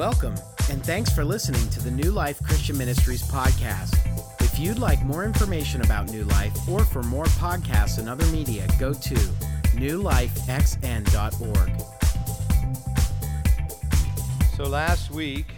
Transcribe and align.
Welcome, 0.00 0.34
and 0.70 0.82
thanks 0.82 1.12
for 1.12 1.26
listening 1.26 1.68
to 1.68 1.82
the 1.82 1.90
New 1.90 2.10
Life 2.10 2.42
Christian 2.42 2.78
Ministries 2.78 3.22
podcast. 3.22 3.98
If 4.40 4.58
you'd 4.58 4.78
like 4.78 5.04
more 5.04 5.26
information 5.26 5.82
about 5.82 6.10
New 6.10 6.24
Life 6.24 6.56
or 6.66 6.86
for 6.86 7.02
more 7.02 7.26
podcasts 7.26 7.98
and 7.98 8.08
other 8.08 8.24
media, 8.28 8.66
go 8.78 8.94
to 8.94 9.14
newlifexn.org. 9.76 11.82
So 14.56 14.64
last 14.64 15.10
week, 15.10 15.48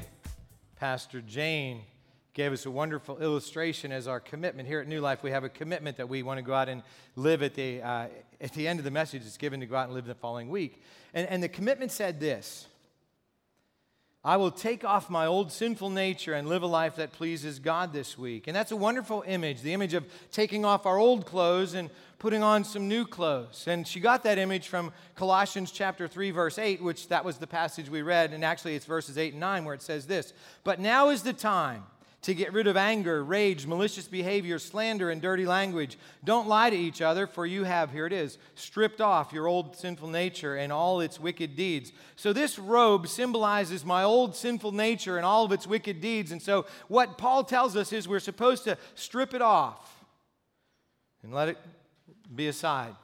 Pastor 0.74 1.20
Jane 1.20 1.82
gave 2.34 2.52
us 2.52 2.66
a 2.66 2.70
wonderful 2.72 3.18
illustration 3.18 3.92
as 3.92 4.08
our 4.08 4.18
commitment 4.18 4.66
here 4.66 4.80
at 4.80 4.88
New 4.88 5.00
Life. 5.00 5.22
We 5.22 5.30
have 5.30 5.44
a 5.44 5.50
commitment 5.50 5.98
that 5.98 6.08
we 6.08 6.24
want 6.24 6.38
to 6.38 6.42
go 6.42 6.54
out 6.54 6.68
and 6.68 6.82
live 7.14 7.44
at 7.44 7.54
the, 7.54 7.80
uh, 7.80 8.08
at 8.40 8.52
the 8.54 8.66
end 8.66 8.80
of 8.80 8.84
the 8.84 8.90
message. 8.90 9.22
It's 9.24 9.36
given 9.36 9.60
to 9.60 9.66
go 9.66 9.76
out 9.76 9.84
and 9.84 9.94
live 9.94 10.06
the 10.06 10.16
following 10.16 10.48
week. 10.48 10.82
And, 11.14 11.28
and 11.28 11.40
the 11.40 11.48
commitment 11.48 11.92
said 11.92 12.18
this 12.18 12.66
I 14.24 14.36
will 14.36 14.52
take 14.52 14.84
off 14.84 15.10
my 15.10 15.26
old 15.26 15.50
sinful 15.50 15.90
nature 15.90 16.34
and 16.34 16.48
live 16.48 16.62
a 16.62 16.66
life 16.66 16.94
that 16.96 17.10
pleases 17.10 17.58
God 17.58 17.92
this 17.92 18.16
week. 18.16 18.46
And 18.46 18.54
that's 18.54 18.70
a 18.70 18.76
wonderful 18.76 19.24
image 19.26 19.62
the 19.62 19.72
image 19.72 19.94
of 19.94 20.04
taking 20.30 20.64
off 20.64 20.86
our 20.86 20.96
old 20.96 21.26
clothes 21.26 21.74
and 21.74 21.90
putting 22.20 22.40
on 22.40 22.62
some 22.62 22.86
new 22.86 23.04
clothes. 23.04 23.64
And 23.66 23.84
she 23.84 23.98
got 23.98 24.22
that 24.22 24.38
image 24.38 24.68
from 24.68 24.92
Colossians 25.16 25.72
chapter 25.72 26.06
3 26.06 26.30
verse 26.30 26.56
8, 26.56 26.80
which 26.80 27.08
that 27.08 27.24
was 27.24 27.38
the 27.38 27.48
passage 27.48 27.88
we 27.88 28.02
read 28.02 28.32
and 28.32 28.44
actually 28.44 28.76
it's 28.76 28.86
verses 28.86 29.18
8 29.18 29.32
and 29.32 29.40
9 29.40 29.64
where 29.64 29.74
it 29.74 29.82
says 29.82 30.06
this, 30.06 30.32
"But 30.62 30.78
now 30.78 31.08
is 31.08 31.24
the 31.24 31.32
time 31.32 31.82
to 32.22 32.34
get 32.34 32.52
rid 32.52 32.68
of 32.68 32.76
anger, 32.76 33.22
rage, 33.24 33.66
malicious 33.66 34.06
behavior, 34.06 34.58
slander, 34.58 35.10
and 35.10 35.20
dirty 35.20 35.44
language. 35.44 35.98
Don't 36.24 36.46
lie 36.46 36.70
to 36.70 36.76
each 36.76 37.02
other, 37.02 37.26
for 37.26 37.44
you 37.44 37.64
have, 37.64 37.90
here 37.90 38.06
it 38.06 38.12
is, 38.12 38.38
stripped 38.54 39.00
off 39.00 39.32
your 39.32 39.48
old 39.48 39.76
sinful 39.76 40.08
nature 40.08 40.54
and 40.56 40.72
all 40.72 41.00
its 41.00 41.18
wicked 41.18 41.56
deeds. 41.56 41.92
So, 42.14 42.32
this 42.32 42.60
robe 42.60 43.08
symbolizes 43.08 43.84
my 43.84 44.04
old 44.04 44.36
sinful 44.36 44.70
nature 44.70 45.16
and 45.16 45.26
all 45.26 45.44
of 45.44 45.50
its 45.50 45.66
wicked 45.66 46.00
deeds. 46.00 46.30
And 46.30 46.40
so, 46.40 46.66
what 46.86 47.18
Paul 47.18 47.42
tells 47.42 47.76
us 47.76 47.92
is 47.92 48.06
we're 48.06 48.20
supposed 48.20 48.64
to 48.64 48.78
strip 48.94 49.34
it 49.34 49.42
off 49.42 50.04
and 51.24 51.34
let 51.34 51.48
it 51.48 51.58
be 52.32 52.46
aside, 52.46 52.94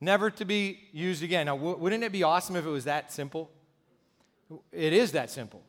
never 0.00 0.30
to 0.30 0.44
be 0.44 0.78
used 0.92 1.24
again. 1.24 1.46
Now, 1.46 1.56
wouldn't 1.56 2.04
it 2.04 2.12
be 2.12 2.22
awesome 2.22 2.54
if 2.54 2.64
it 2.64 2.70
was 2.70 2.84
that 2.84 3.12
simple? 3.12 3.50
It 4.70 4.92
is 4.92 5.12
that 5.12 5.28
simple 5.28 5.62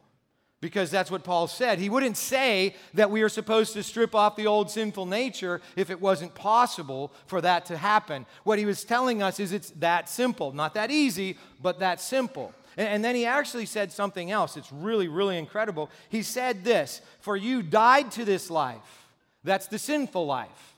because 0.61 0.91
that's 0.91 1.09
what 1.09 1.23
Paul 1.23 1.47
said. 1.47 1.79
He 1.79 1.89
wouldn't 1.89 2.17
say 2.17 2.75
that 2.93 3.11
we 3.11 3.21
are 3.21 3.29
supposed 3.29 3.73
to 3.73 3.83
strip 3.83 4.13
off 4.13 4.35
the 4.35 4.47
old 4.47 4.69
sinful 4.69 5.05
nature 5.05 5.61
if 5.75 5.89
it 5.89 6.01
wasn't 6.01 6.35
possible 6.35 7.13
for 7.27 7.41
that 7.41 7.65
to 7.67 7.77
happen. 7.77 8.25
What 8.43 8.59
he 8.59 8.65
was 8.65 8.83
telling 8.83 9.23
us 9.23 9.39
is 9.39 9.53
it's 9.53 9.71
that 9.71 10.09
simple. 10.09 10.51
Not 10.51 10.73
that 10.73 10.91
easy, 10.91 11.37
but 11.61 11.79
that 11.79 12.01
simple. 12.01 12.53
And 12.77 13.03
then 13.03 13.15
he 13.15 13.25
actually 13.25 13.65
said 13.65 13.91
something 13.91 14.31
else. 14.31 14.55
It's 14.55 14.71
really, 14.71 15.07
really 15.07 15.37
incredible. 15.37 15.89
He 16.09 16.23
said 16.23 16.63
this 16.63 17.01
For 17.21 17.35
you 17.35 17.61
died 17.61 18.11
to 18.11 18.25
this 18.25 18.49
life, 18.49 19.07
that's 19.43 19.67
the 19.67 19.79
sinful 19.79 20.25
life 20.25 20.75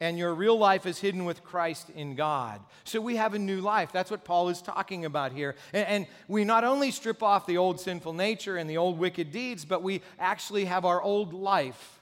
and 0.00 0.18
your 0.18 0.34
real 0.34 0.56
life 0.56 0.86
is 0.86 0.98
hidden 0.98 1.24
with 1.24 1.42
Christ 1.42 1.90
in 1.90 2.14
God. 2.14 2.60
So 2.84 3.00
we 3.00 3.16
have 3.16 3.34
a 3.34 3.38
new 3.38 3.60
life. 3.60 3.90
That's 3.92 4.10
what 4.10 4.24
Paul 4.24 4.48
is 4.48 4.62
talking 4.62 5.04
about 5.04 5.32
here. 5.32 5.56
And, 5.72 5.88
and, 5.88 6.06
we 6.28 6.44
not 6.44 6.62
only 6.64 6.90
strip 6.90 7.22
off 7.22 7.46
the 7.46 7.56
old 7.56 7.80
sinful 7.80 8.12
nature 8.12 8.56
and 8.56 8.70
the 8.70 8.76
old 8.76 8.98
wicked 8.98 9.32
deeds, 9.32 9.64
but 9.64 9.82
we 9.82 10.02
actually 10.18 10.66
have 10.66 10.84
our 10.84 11.02
old 11.02 11.32
life 11.32 12.00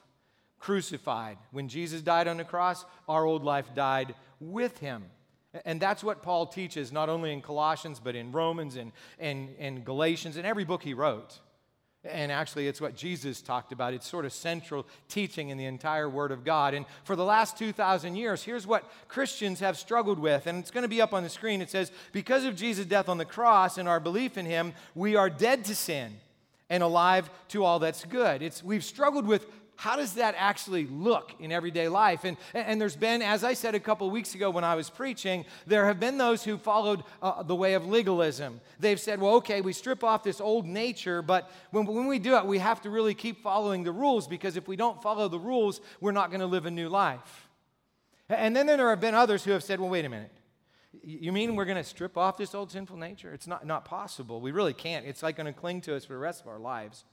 crucified. 0.59 1.37
When 1.51 1.67
Jesus 1.69 2.01
died 2.01 2.27
on 2.27 2.37
the 2.37 2.43
cross, 2.43 2.85
our 3.07 3.25
old 3.25 3.43
life 3.43 3.73
died 3.73 4.13
with 4.39 4.77
him. 4.77 5.05
And 5.65 5.79
that's 5.79 6.03
what 6.03 6.21
Paul 6.21 6.45
teaches, 6.47 6.91
not 6.91 7.09
only 7.09 7.33
in 7.33 7.41
Colossians, 7.41 7.99
but 7.99 8.15
in 8.15 8.31
Romans 8.31 8.75
and, 8.75 8.91
and, 9.17 9.49
and 9.57 9.83
Galatians 9.83 10.37
and 10.37 10.45
every 10.45 10.65
book 10.65 10.83
he 10.83 10.93
wrote. 10.93 11.39
And 12.11 12.31
actually, 12.31 12.67
it's 12.67 12.81
what 12.81 12.95
Jesus 12.95 13.41
talked 13.41 13.71
about. 13.71 13.93
It's 13.93 14.07
sort 14.07 14.25
of 14.25 14.33
central 14.33 14.85
teaching 15.09 15.49
in 15.49 15.57
the 15.57 15.65
entire 15.65 16.09
Word 16.09 16.31
of 16.31 16.43
God. 16.43 16.73
And 16.73 16.85
for 17.03 17.15
the 17.15 17.23
last 17.23 17.57
2,000 17.57 18.15
years, 18.15 18.43
here's 18.43 18.67
what 18.67 18.83
Christians 19.07 19.59
have 19.59 19.77
struggled 19.77 20.19
with. 20.19 20.47
And 20.47 20.59
it's 20.59 20.71
going 20.71 20.83
to 20.83 20.89
be 20.89 21.01
up 21.01 21.13
on 21.13 21.23
the 21.23 21.29
screen. 21.29 21.61
It 21.61 21.69
says, 21.69 21.91
Because 22.11 22.45
of 22.45 22.55
Jesus' 22.55 22.85
death 22.85 23.09
on 23.09 23.17
the 23.17 23.25
cross 23.25 23.77
and 23.77 23.87
our 23.87 23.99
belief 23.99 24.37
in 24.37 24.45
Him, 24.45 24.73
we 24.95 25.15
are 25.15 25.29
dead 25.29 25.65
to 25.65 25.75
sin 25.75 26.13
and 26.69 26.83
alive 26.83 27.29
to 27.49 27.63
all 27.63 27.79
that's 27.79 28.03
good. 28.05 28.41
It's, 28.41 28.63
we've 28.63 28.83
struggled 28.83 29.25
with 29.25 29.45
how 29.77 29.95
does 29.95 30.15
that 30.15 30.33
actually 30.37 30.87
look 30.87 31.35
in 31.39 31.51
everyday 31.51 31.87
life? 31.87 32.23
And, 32.23 32.35
and 32.53 32.81
there's 32.81 32.95
been, 32.95 33.21
as 33.21 33.43
I 33.43 33.53
said 33.53 33.75
a 33.75 33.79
couple 33.79 34.09
weeks 34.09 34.33
ago 34.33 34.49
when 34.49 34.63
I 34.63 34.73
was 34.73 34.89
preaching, 34.89 35.45
there 35.67 35.85
have 35.85 35.99
been 35.99 36.17
those 36.17 36.43
who 36.43 36.57
followed 36.57 37.03
uh, 37.21 37.43
the 37.43 37.55
way 37.55 37.75
of 37.75 37.85
legalism. 37.85 38.59
They've 38.79 38.99
said, 38.99 39.21
well, 39.21 39.35
okay, 39.35 39.61
we 39.61 39.73
strip 39.73 40.03
off 40.03 40.23
this 40.23 40.41
old 40.41 40.65
nature, 40.65 41.21
but 41.21 41.51
when, 41.69 41.85
when 41.85 42.07
we 42.07 42.17
do 42.17 42.35
it, 42.37 42.45
we 42.45 42.57
have 42.57 42.81
to 42.81 42.89
really 42.89 43.13
keep 43.13 43.43
following 43.43 43.83
the 43.83 43.91
rules 43.91 44.27
because 44.27 44.57
if 44.57 44.67
we 44.67 44.75
don't 44.75 45.01
follow 45.01 45.27
the 45.27 45.39
rules, 45.39 45.79
we're 46.01 46.11
not 46.11 46.31
going 46.31 46.41
to 46.41 46.47
live 46.47 46.65
a 46.65 46.71
new 46.71 46.89
life. 46.89 47.47
And 48.29 48.55
then 48.55 48.65
there 48.65 48.89
have 48.89 48.99
been 48.99 49.15
others 49.15 49.43
who 49.43 49.51
have 49.51 49.63
said, 49.63 49.79
well, 49.79 49.89
wait 49.89 50.05
a 50.05 50.09
minute. 50.09 50.31
You 51.03 51.31
mean 51.31 51.55
we're 51.55 51.65
going 51.65 51.77
to 51.77 51.83
strip 51.83 52.17
off 52.17 52.35
this 52.35 52.55
old 52.55 52.71
sinful 52.71 52.97
nature? 52.97 53.31
It's 53.31 53.45
not, 53.45 53.65
not 53.65 53.85
possible. 53.85 54.41
We 54.41 54.51
really 54.51 54.73
can't. 54.73 55.05
It's 55.05 55.21
like 55.21 55.35
going 55.35 55.45
to 55.45 55.53
cling 55.53 55.81
to 55.81 55.95
us 55.95 56.05
for 56.05 56.13
the 56.13 56.19
rest 56.19 56.41
of 56.41 56.47
our 56.47 56.57
lives. 56.57 57.05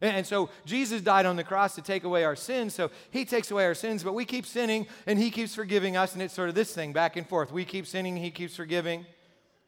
And 0.00 0.26
so 0.26 0.50
Jesus 0.66 1.00
died 1.00 1.24
on 1.24 1.36
the 1.36 1.44
cross 1.44 1.74
to 1.76 1.82
take 1.82 2.04
away 2.04 2.24
our 2.24 2.36
sins. 2.36 2.74
So 2.74 2.90
he 3.10 3.24
takes 3.24 3.50
away 3.50 3.64
our 3.64 3.74
sins, 3.74 4.04
but 4.04 4.12
we 4.12 4.26
keep 4.26 4.44
sinning 4.44 4.86
and 5.06 5.18
he 5.18 5.30
keeps 5.30 5.54
forgiving 5.54 5.96
us. 5.96 6.12
And 6.12 6.22
it's 6.22 6.34
sort 6.34 6.50
of 6.50 6.54
this 6.54 6.74
thing 6.74 6.92
back 6.92 7.16
and 7.16 7.26
forth. 7.26 7.50
We 7.50 7.64
keep 7.64 7.86
sinning, 7.86 8.16
he 8.16 8.30
keeps 8.30 8.56
forgiving. 8.56 9.06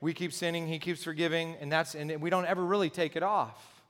We 0.01 0.13
keep 0.13 0.33
sinning, 0.33 0.67
he 0.69 0.79
keeps 0.79 1.03
forgiving. 1.03 1.57
And 1.61 1.73
that's 1.73 1.95
and 1.95 2.21
we 2.21 2.29
don't 2.29 2.47
ever 2.47 2.65
really 2.65 2.91
take 2.91 3.17
it 3.17 3.23
off. 3.23 3.83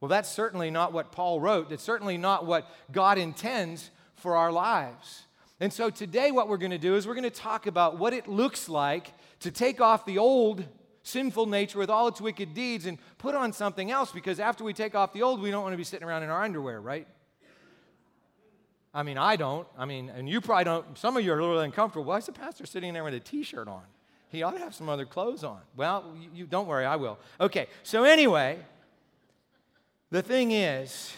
Well, 0.00 0.08
that's 0.08 0.28
certainly 0.28 0.70
not 0.70 0.92
what 0.92 1.12
Paul 1.12 1.40
wrote. 1.40 1.70
That's 1.70 1.82
certainly 1.82 2.16
not 2.16 2.46
what 2.46 2.68
God 2.90 3.18
intends 3.18 3.90
for 4.16 4.36
our 4.36 4.50
lives. 4.50 5.24
And 5.60 5.72
so 5.72 5.90
today, 5.90 6.30
what 6.30 6.48
we're 6.48 6.56
going 6.56 6.70
to 6.70 6.78
do 6.78 6.96
is 6.96 7.06
we're 7.06 7.14
going 7.14 7.24
to 7.24 7.30
talk 7.30 7.66
about 7.66 7.98
what 7.98 8.14
it 8.14 8.26
looks 8.26 8.68
like 8.68 9.12
to 9.40 9.50
take 9.50 9.80
off 9.80 10.06
the 10.06 10.18
old 10.18 10.64
sinful 11.02 11.46
nature 11.46 11.78
with 11.78 11.90
all 11.90 12.08
its 12.08 12.20
wicked 12.20 12.54
deeds 12.54 12.86
and 12.86 12.98
put 13.18 13.34
on 13.34 13.52
something 13.52 13.90
else 13.90 14.12
because 14.12 14.40
after 14.40 14.64
we 14.64 14.72
take 14.72 14.94
off 14.94 15.12
the 15.12 15.22
old, 15.22 15.40
we 15.40 15.50
don't 15.50 15.62
want 15.62 15.72
to 15.72 15.78
be 15.78 15.84
sitting 15.84 16.06
around 16.06 16.22
in 16.22 16.30
our 16.30 16.42
underwear, 16.42 16.80
right? 16.80 17.06
I 18.92 19.02
mean, 19.02 19.18
I 19.18 19.36
don't. 19.36 19.66
I 19.78 19.84
mean, 19.84 20.10
and 20.10 20.28
you 20.28 20.40
probably 20.40 20.64
don't. 20.64 20.98
Some 20.98 21.16
of 21.16 21.24
you 21.24 21.32
are 21.32 21.38
a 21.38 21.42
little 21.44 21.60
uncomfortable. 21.60 22.04
Why 22.04 22.18
is 22.18 22.26
the 22.26 22.32
pastor 22.32 22.66
sitting 22.66 22.92
there 22.92 23.04
with 23.04 23.14
a 23.14 23.20
t 23.20 23.42
shirt 23.42 23.68
on? 23.68 23.82
He 24.28 24.42
ought 24.42 24.52
to 24.52 24.58
have 24.58 24.74
some 24.74 24.88
other 24.88 25.04
clothes 25.04 25.44
on. 25.44 25.60
Well, 25.76 26.14
you, 26.20 26.30
you 26.34 26.46
don't 26.46 26.66
worry, 26.66 26.84
I 26.84 26.96
will. 26.96 27.18
Okay, 27.40 27.66
so 27.82 28.04
anyway, 28.04 28.58
the 30.10 30.22
thing 30.22 30.52
is, 30.52 31.12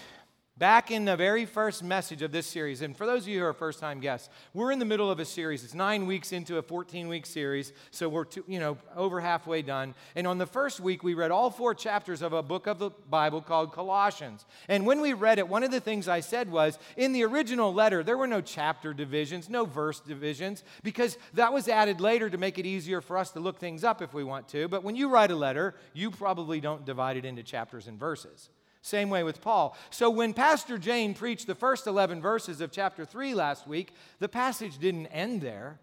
Back 0.59 0.91
in 0.91 1.07
the 1.07 1.17
very 1.17 1.47
first 1.47 1.83
message 1.83 2.21
of 2.21 2.31
this 2.31 2.47
series, 2.47 2.83
and 2.83 2.95
for 2.95 3.07
those 3.07 3.23
of 3.23 3.29
you 3.29 3.39
who 3.39 3.45
are 3.47 3.55
first 3.55 3.81
time 3.81 4.01
guests, 4.01 4.29
we're 4.53 4.71
in 4.71 4.79
the 4.79 4.85
middle 4.85 5.11
of 5.11 5.19
a 5.19 5.25
series. 5.25 5.65
It's 5.65 5.73
nine 5.73 6.07
weeks 6.07 6.31
into 6.31 6.59
a 6.59 6.63
14 6.63 7.09
week 7.09 7.25
series, 7.25 7.73
so 7.91 8.07
we're 8.07 8.27
two, 8.27 8.45
you 8.47 8.61
know, 8.61 8.77
over 8.95 9.19
halfway 9.19 9.63
done. 9.63 9.95
And 10.15 10.27
on 10.27 10.37
the 10.37 10.47
first 10.47 10.79
week, 10.79 11.03
we 11.03 11.15
read 11.15 11.31
all 11.31 11.51
four 11.51 11.75
chapters 11.75 12.21
of 12.21 12.35
a 12.35 12.43
book 12.43 12.67
of 12.67 12.79
the 12.79 12.91
Bible 12.91 13.41
called 13.41 13.73
Colossians. 13.73 14.45
And 14.69 14.85
when 14.85 15.01
we 15.01 15.15
read 15.15 15.39
it, 15.39 15.49
one 15.49 15.63
of 15.63 15.71
the 15.71 15.81
things 15.81 16.07
I 16.07 16.21
said 16.21 16.53
was 16.53 16.79
in 16.99 17.15
the 17.15 17.25
original 17.25 17.73
letter, 17.73 18.03
there 18.03 18.19
were 18.19 18.27
no 18.27 18.43
chapter 18.43 18.93
divisions, 18.93 19.49
no 19.49 19.65
verse 19.65 20.01
divisions, 20.01 20.65
because 20.83 21.17
that 21.33 21.55
was 21.55 21.67
added 21.67 21.99
later 21.99 22.29
to 22.29 22.37
make 22.37 22.59
it 22.59 22.67
easier 22.67 23.01
for 23.01 23.17
us 23.17 23.31
to 23.31 23.41
look 23.41 23.59
things 23.59 23.85
up 23.85 24.03
if 24.03 24.13
we 24.13 24.23
want 24.23 24.49
to. 24.49 24.69
But 24.69 24.85
when 24.85 24.97
you 24.97 25.09
write 25.09 25.31
a 25.31 25.37
letter, 25.37 25.77
you 25.95 26.11
probably 26.11 26.61
don't 26.61 26.85
divide 26.85 27.17
it 27.17 27.25
into 27.25 27.43
chapters 27.43 27.89
and 27.89 27.99
verses. 27.99 28.51
Same 28.83 29.11
way 29.11 29.23
with 29.23 29.41
Paul. 29.41 29.77
So 29.91 30.11
when 30.11 30.35
Pastor 30.35 30.77
Jane 30.77 31.15
preached 31.15 31.47
the 31.47 31.55
first 31.55 31.87
11 31.87 32.21
verses 32.21 32.61
of 32.61 32.73
chapter 32.73 33.05
3 33.05 33.33
last 33.33 33.67
week, 33.67 33.95
the 34.19 34.29
passage 34.29 34.79
didn't 34.79 35.07
end 35.07 35.41
there. 35.41 35.79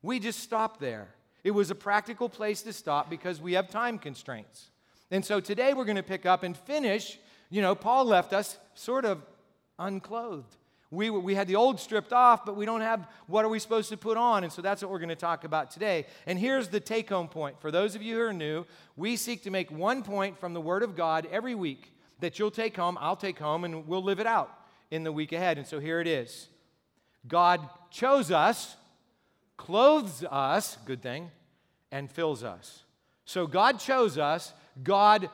We 0.00 0.18
just 0.18 0.40
stopped 0.40 0.80
there. 0.80 1.08
It 1.44 1.50
was 1.50 1.70
a 1.70 1.74
practical 1.74 2.30
place 2.30 2.62
to 2.62 2.72
stop 2.72 3.10
because 3.10 3.40
we 3.40 3.52
have 3.52 3.68
time 3.68 3.98
constraints. 3.98 4.70
And 5.10 5.24
so 5.24 5.40
today 5.40 5.74
we're 5.74 5.84
going 5.84 5.96
to 5.96 6.02
pick 6.02 6.24
up 6.24 6.42
and 6.42 6.56
finish. 6.56 7.18
You 7.50 7.60
know, 7.60 7.74
Paul 7.74 8.06
left 8.06 8.32
us 8.32 8.56
sort 8.74 9.04
of 9.04 9.22
unclothed. 9.78 10.56
We, 10.90 11.10
we 11.10 11.34
had 11.34 11.48
the 11.48 11.56
old 11.56 11.78
stripped 11.78 12.14
off, 12.14 12.46
but 12.46 12.56
we 12.56 12.64
don't 12.64 12.80
have 12.80 13.06
what 13.26 13.44
are 13.44 13.50
we 13.50 13.58
supposed 13.58 13.90
to 13.90 13.98
put 13.98 14.16
on. 14.16 14.42
And 14.42 14.50
so 14.50 14.62
that's 14.62 14.80
what 14.80 14.90
we're 14.90 14.98
going 14.98 15.10
to 15.10 15.16
talk 15.16 15.44
about 15.44 15.70
today. 15.70 16.06
And 16.26 16.38
here's 16.38 16.68
the 16.68 16.80
take 16.80 17.10
home 17.10 17.28
point. 17.28 17.60
For 17.60 17.70
those 17.70 17.94
of 17.94 18.00
you 18.00 18.16
who 18.16 18.22
are 18.22 18.32
new, 18.32 18.64
we 18.96 19.16
seek 19.16 19.42
to 19.42 19.50
make 19.50 19.70
one 19.70 20.02
point 20.02 20.38
from 20.38 20.54
the 20.54 20.62
Word 20.62 20.82
of 20.82 20.96
God 20.96 21.28
every 21.30 21.54
week 21.54 21.92
that 22.20 22.38
you'll 22.38 22.50
take 22.50 22.76
home, 22.76 22.98
I'll 23.00 23.16
take 23.16 23.38
home, 23.38 23.64
and 23.64 23.86
we'll 23.86 24.02
live 24.02 24.20
it 24.20 24.26
out 24.26 24.52
in 24.90 25.04
the 25.04 25.12
week 25.12 25.32
ahead. 25.32 25.58
And 25.58 25.66
so 25.66 25.80
here 25.80 26.00
it 26.00 26.06
is 26.06 26.48
God 27.26 27.68
chose 27.90 28.30
us, 28.30 28.76
clothes 29.56 30.24
us, 30.30 30.78
good 30.84 31.02
thing, 31.02 31.30
and 31.90 32.10
fills 32.10 32.42
us. 32.42 32.84
So 33.24 33.46
God 33.46 33.78
chose 33.78 34.18
us, 34.18 34.52
God 34.82 35.28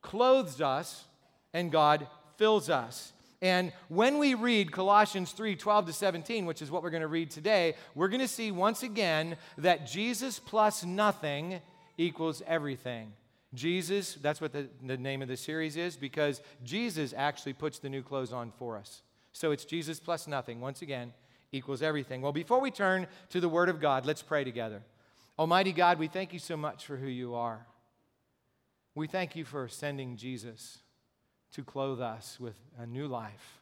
clothes 0.00 0.60
us, 0.60 1.04
and 1.52 1.72
God 1.72 2.06
fills 2.36 2.70
us. 2.70 3.12
And 3.40 3.72
when 3.88 4.18
we 4.18 4.34
read 4.34 4.70
Colossians 4.70 5.32
3 5.32 5.56
12 5.56 5.86
to 5.86 5.92
17, 5.92 6.46
which 6.46 6.62
is 6.62 6.70
what 6.70 6.82
we're 6.82 6.90
going 6.90 7.02
to 7.02 7.08
read 7.08 7.30
today, 7.30 7.74
we're 7.94 8.08
going 8.08 8.20
to 8.20 8.28
see 8.28 8.52
once 8.52 8.84
again 8.84 9.36
that 9.58 9.86
Jesus 9.86 10.38
plus 10.38 10.84
nothing 10.84 11.60
equals 11.98 12.42
everything. 12.46 13.12
Jesus, 13.54 14.14
that's 14.14 14.40
what 14.40 14.52
the, 14.52 14.68
the 14.82 14.96
name 14.96 15.20
of 15.22 15.28
the 15.28 15.36
series 15.36 15.76
is, 15.76 15.96
because 15.96 16.40
Jesus 16.64 17.12
actually 17.16 17.52
puts 17.52 17.78
the 17.78 17.88
new 17.88 18.02
clothes 18.02 18.32
on 18.32 18.50
for 18.50 18.78
us. 18.78 19.02
So 19.32 19.50
it's 19.50 19.64
Jesus 19.64 20.00
plus 20.00 20.26
nothing, 20.26 20.60
once 20.60 20.82
again, 20.82 21.12
equals 21.52 21.82
everything. 21.82 22.22
Well, 22.22 22.32
before 22.32 22.60
we 22.60 22.70
turn 22.70 23.06
to 23.30 23.40
the 23.40 23.48
Word 23.48 23.68
of 23.68 23.80
God, 23.80 24.06
let's 24.06 24.22
pray 24.22 24.44
together. 24.44 24.82
Almighty 25.38 25.72
God, 25.72 25.98
we 25.98 26.08
thank 26.08 26.32
you 26.32 26.38
so 26.38 26.56
much 26.56 26.86
for 26.86 26.96
who 26.96 27.06
you 27.06 27.34
are. 27.34 27.66
We 28.94 29.06
thank 29.06 29.36
you 29.36 29.44
for 29.44 29.68
sending 29.68 30.16
Jesus 30.16 30.78
to 31.52 31.62
clothe 31.62 32.00
us 32.00 32.38
with 32.40 32.56
a 32.78 32.86
new 32.86 33.06
life 33.06 33.60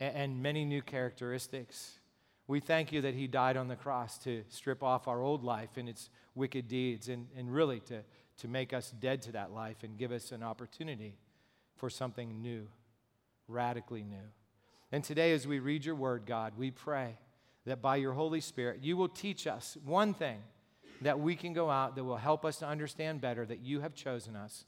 and, 0.00 0.16
and 0.16 0.42
many 0.42 0.64
new 0.64 0.82
characteristics. 0.82 1.98
We 2.46 2.60
thank 2.60 2.92
you 2.92 3.00
that 3.02 3.14
he 3.14 3.26
died 3.26 3.56
on 3.56 3.68
the 3.68 3.76
cross 3.76 4.18
to 4.18 4.42
strip 4.48 4.82
off 4.82 5.06
our 5.06 5.20
old 5.20 5.44
life 5.44 5.76
and 5.76 5.88
its 5.88 6.08
wicked 6.34 6.66
deeds 6.66 7.08
and, 7.08 7.26
and 7.36 7.52
really 7.52 7.80
to 7.80 8.02
to 8.38 8.48
make 8.48 8.72
us 8.72 8.92
dead 8.98 9.22
to 9.22 9.32
that 9.32 9.52
life 9.52 9.82
and 9.82 9.98
give 9.98 10.12
us 10.12 10.32
an 10.32 10.42
opportunity 10.42 11.16
for 11.76 11.90
something 11.90 12.40
new, 12.40 12.66
radically 13.46 14.04
new. 14.04 14.16
And 14.90 15.04
today, 15.04 15.32
as 15.32 15.46
we 15.46 15.58
read 15.58 15.84
your 15.84 15.94
word, 15.94 16.24
God, 16.26 16.54
we 16.56 16.70
pray 16.70 17.18
that 17.66 17.82
by 17.82 17.96
your 17.96 18.12
Holy 18.12 18.40
Spirit, 18.40 18.80
you 18.82 18.96
will 18.96 19.08
teach 19.08 19.46
us 19.46 19.76
one 19.84 20.14
thing 20.14 20.38
that 21.02 21.20
we 21.20 21.36
can 21.36 21.52
go 21.52 21.70
out 21.70 21.94
that 21.94 22.04
will 22.04 22.16
help 22.16 22.44
us 22.44 22.58
to 22.58 22.66
understand 22.66 23.20
better 23.20 23.44
that 23.46 23.60
you 23.60 23.80
have 23.80 23.94
chosen 23.94 24.34
us, 24.34 24.64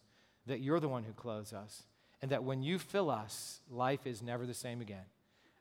that 0.46 0.61
you're 0.61 0.81
the 0.81 0.88
one 0.88 1.05
who 1.05 1.12
clothes 1.12 1.52
us, 1.52 1.84
and 2.23 2.31
that 2.31 2.44
when 2.44 2.62
you 2.62 2.78
fill 2.78 3.11
us, 3.11 3.61
life 3.70 4.06
is 4.06 4.23
never 4.23 4.46
the 4.46 4.55
same 4.55 4.81
again. 4.81 5.05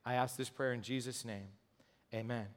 I 0.06 0.16
ask 0.16 0.36
this 0.36 0.50
prayer 0.50 0.74
in 0.74 0.82
Jesus' 0.82 1.24
name. 1.24 1.48
Amen. 2.14 2.48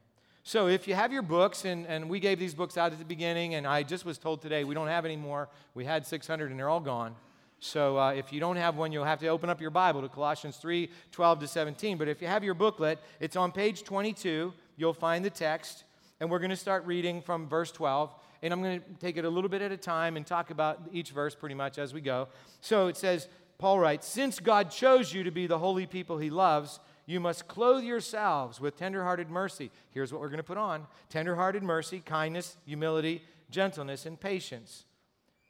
So 0.45 0.67
if 0.67 0.89
you 0.89 0.93
have 0.93 1.13
your 1.13 1.21
books, 1.21 1.63
and, 1.63 1.87
and 1.87 2.09
we 2.09 2.19
gave 2.19 2.37
these 2.37 2.53
books 2.53 2.77
out 2.77 2.91
at 2.91 2.99
the 2.99 3.05
beginning, 3.05 3.55
and 3.55 3.65
I 3.65 3.81
just 3.81 4.03
was 4.03 4.17
told 4.17 4.41
today 4.41 4.65
we 4.65 4.75
don't 4.75 4.89
have 4.89 5.05
any 5.05 5.15
more. 5.15 5.47
We 5.73 5.85
had 5.85 6.05
600 6.05 6.51
and 6.51 6.59
they're 6.59 6.69
all 6.69 6.81
gone. 6.81 7.15
So 7.61 7.97
uh, 7.97 8.11
if 8.11 8.33
you 8.33 8.41
don't 8.41 8.57
have 8.57 8.75
one, 8.75 8.91
you'll 8.91 9.05
have 9.05 9.21
to 9.21 9.27
open 9.29 9.49
up 9.49 9.61
your 9.61 9.69
Bible 9.69 10.01
to 10.01 10.09
Colossians 10.09 10.57
3 10.57 10.89
12 11.13 11.39
to 11.39 11.47
17. 11.47 11.97
But 11.97 12.09
if 12.09 12.21
you 12.21 12.27
have 12.27 12.43
your 12.43 12.55
booklet, 12.55 12.99
it's 13.21 13.37
on 13.37 13.53
page 13.53 13.83
22. 13.83 14.53
You'll 14.75 14.93
find 14.93 15.23
the 15.23 15.29
text, 15.29 15.85
and 16.19 16.29
we're 16.29 16.39
going 16.39 16.49
to 16.49 16.57
start 16.57 16.85
reading 16.85 17.21
from 17.21 17.47
verse 17.47 17.71
12. 17.71 18.13
And 18.41 18.51
I'm 18.51 18.61
going 18.61 18.81
to 18.81 18.85
take 18.99 19.15
it 19.15 19.23
a 19.23 19.29
little 19.29 19.49
bit 19.49 19.61
at 19.61 19.71
a 19.71 19.77
time 19.77 20.17
and 20.17 20.27
talk 20.27 20.51
about 20.51 20.81
each 20.91 21.11
verse 21.11 21.35
pretty 21.35 21.55
much 21.55 21.77
as 21.77 21.93
we 21.93 22.01
go. 22.01 22.27
So 22.59 22.87
it 22.87 22.97
says, 22.97 23.29
Paul 23.59 23.79
writes, 23.79 24.05
Since 24.09 24.41
God 24.41 24.69
chose 24.69 25.13
you 25.13 25.23
to 25.23 25.31
be 25.31 25.47
the 25.47 25.59
holy 25.59 25.85
people 25.85 26.17
he 26.17 26.29
loves, 26.29 26.81
you 27.05 27.19
must 27.19 27.47
clothe 27.47 27.83
yourselves 27.83 28.61
with 28.61 28.77
tenderhearted 28.77 29.29
mercy. 29.29 29.71
Here's 29.91 30.11
what 30.11 30.21
we're 30.21 30.29
going 30.29 30.37
to 30.37 30.43
put 30.43 30.57
on 30.57 30.87
tenderhearted 31.09 31.63
mercy, 31.63 31.99
kindness, 31.99 32.57
humility, 32.65 33.23
gentleness, 33.49 34.05
and 34.05 34.19
patience. 34.19 34.85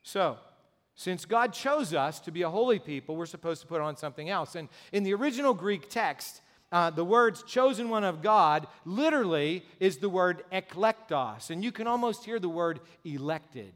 So, 0.02 0.38
since 0.96 1.26
God 1.26 1.54
chose 1.54 1.94
us 1.94 2.20
to 2.22 2.32
be 2.32 2.44
a 2.44 2.50
holy 2.50 2.80
people, 2.80 3.16
we're 3.16 3.26
supposed 3.26 3.62
to 3.62 3.68
put 3.68 3.82
on 3.82 3.98
something 3.98 4.30
else. 4.30 4.56
And 4.56 4.70
in 4.92 5.04
the 5.04 5.14
original 5.14 5.54
Greek 5.54 5.90
text, 5.90 6.42
uh, 6.72 6.90
the 6.90 7.06
words 7.06 7.44
chosen 7.44 7.90
one 7.90 8.04
of 8.04 8.22
God 8.22 8.68
literally 8.86 9.64
is 9.80 9.98
the 9.98 10.10
word 10.10 10.44
eklektos. 10.52 11.50
And 11.50 11.64
you 11.64 11.72
can 11.72 11.88
almost 11.88 12.26
hear 12.26 12.40
the 12.40 12.50
word 12.50 12.80
elected. 13.04 13.74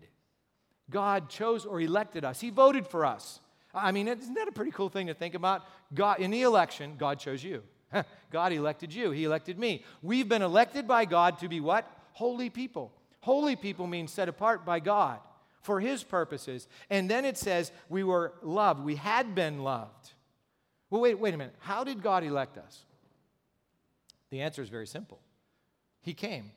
God 0.89 1.29
chose 1.29 1.65
or 1.65 1.81
elected 1.81 2.23
us, 2.23 2.39
He 2.39 2.49
voted 2.49 2.87
for 2.87 3.05
us. 3.05 3.39
I 3.77 3.91
mean, 3.91 4.07
isn't 4.07 4.33
that 4.33 4.47
a 4.47 4.51
pretty 4.51 4.71
cool 4.71 4.89
thing 4.89 5.07
to 5.07 5.13
think 5.13 5.33
about? 5.33 5.63
God, 5.93 6.19
in 6.19 6.31
the 6.31 6.41
election, 6.41 6.95
God 6.97 7.19
chose 7.19 7.43
you. 7.43 7.63
God 8.31 8.51
elected 8.51 8.93
you. 8.93 9.11
He 9.11 9.23
elected 9.23 9.57
me. 9.57 9.83
We've 10.01 10.27
been 10.27 10.41
elected 10.41 10.87
by 10.87 11.05
God 11.05 11.39
to 11.39 11.47
be 11.47 11.59
what? 11.59 11.89
Holy 12.13 12.49
people. 12.49 12.91
Holy 13.21 13.55
people 13.55 13.87
means 13.87 14.11
set 14.11 14.29
apart 14.29 14.65
by 14.65 14.79
God 14.79 15.19
for 15.61 15.79
His 15.79 16.03
purposes. 16.03 16.67
And 16.89 17.09
then 17.09 17.25
it 17.25 17.37
says 17.37 17.71
we 17.89 18.03
were 18.03 18.33
loved. 18.41 18.83
We 18.83 18.95
had 18.95 19.35
been 19.35 19.63
loved. 19.63 20.13
Well, 20.89 21.01
wait, 21.01 21.19
wait 21.19 21.33
a 21.33 21.37
minute. 21.37 21.55
How 21.59 21.83
did 21.83 22.01
God 22.01 22.23
elect 22.23 22.57
us? 22.57 22.85
The 24.29 24.41
answer 24.41 24.61
is 24.61 24.69
very 24.69 24.87
simple. 24.87 25.19
He 26.01 26.13
came 26.13 26.51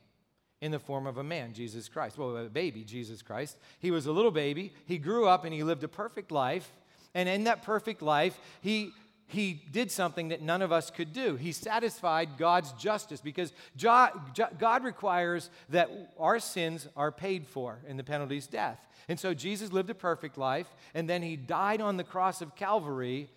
in 0.61 0.70
the 0.70 0.78
form 0.78 1.06
of 1.06 1.16
a 1.16 1.25
man, 1.25 1.52
Jesus 1.52 1.88
Christ. 1.88 2.19
Well, 2.19 2.37
a 2.37 2.49
baby, 2.49 2.84
Jesus 2.84 3.23
Christ. 3.23 3.56
He 3.78 3.90
was 3.90 4.06
a 4.06 4.12
little 4.12 4.31
baby. 4.31 4.73
He 4.84 4.99
grew 4.99 5.26
up 5.26 5.44
and 5.44 5.55
he 5.55 5.62
lived 5.62 5.82
a 5.84 5.88
perfect 5.88 6.31
life. 6.31 6.70
And 7.15 7.29
in 7.29 7.45
that 7.45 7.62
perfect 7.62 8.03
life, 8.03 8.39
he, 8.61 8.93
he 9.27 9.62
did 9.71 9.91
something 9.91 10.29
that 10.29 10.43
none 10.43 10.62
of 10.62 10.73
us 10.73 10.91
could 10.91 11.12
do. 11.12 11.37
He 11.37 11.53
satisfied 11.53 12.39
God's 12.39 12.73
justice 12.73 13.21
because 13.21 13.53
God 13.79 14.85
requires 14.85 15.51
that 15.71 15.91
our 16.19 16.39
sins 16.39 16.89
are 16.97 17.12
paid 17.12 17.47
for, 17.47 17.79
and 17.89 17.99
the 17.99 18.05
penalty 18.05 18.41
death. 18.51 18.79
And 19.09 19.19
so 19.19 19.35
Jesus 19.35 19.73
lived 19.73 19.91
a 19.91 19.95
perfect 19.95 20.39
life, 20.39 20.73
and 20.95 21.09
then 21.09 21.23
he 21.23 21.37
died 21.37 21.81
on 21.81 21.97
the 21.97 22.05
cross 22.05 22.43
of 22.43 22.55
Calvary 22.55 23.29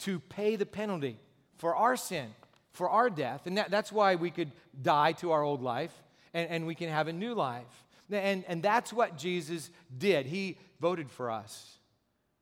to 0.00 0.18
pay 0.18 0.56
the 0.56 0.66
penalty 0.66 1.18
for 1.56 1.76
our 1.76 1.96
sin, 1.96 2.28
for 2.72 2.90
our 2.90 3.08
death. 3.08 3.46
And 3.46 3.56
that, 3.56 3.70
that's 3.70 3.92
why 3.92 4.16
we 4.16 4.30
could 4.30 4.50
die 4.82 5.12
to 5.12 5.30
our 5.30 5.42
old 5.42 5.62
life 5.62 5.92
and, 6.34 6.50
and 6.50 6.66
we 6.66 6.74
can 6.74 6.88
have 6.88 7.08
a 7.08 7.12
new 7.12 7.34
life. 7.34 7.84
And, 8.10 8.44
and 8.48 8.62
that's 8.62 8.92
what 8.92 9.16
Jesus 9.16 9.70
did. 9.96 10.26
He 10.26 10.58
voted 10.80 11.10
for 11.10 11.30
us 11.30 11.78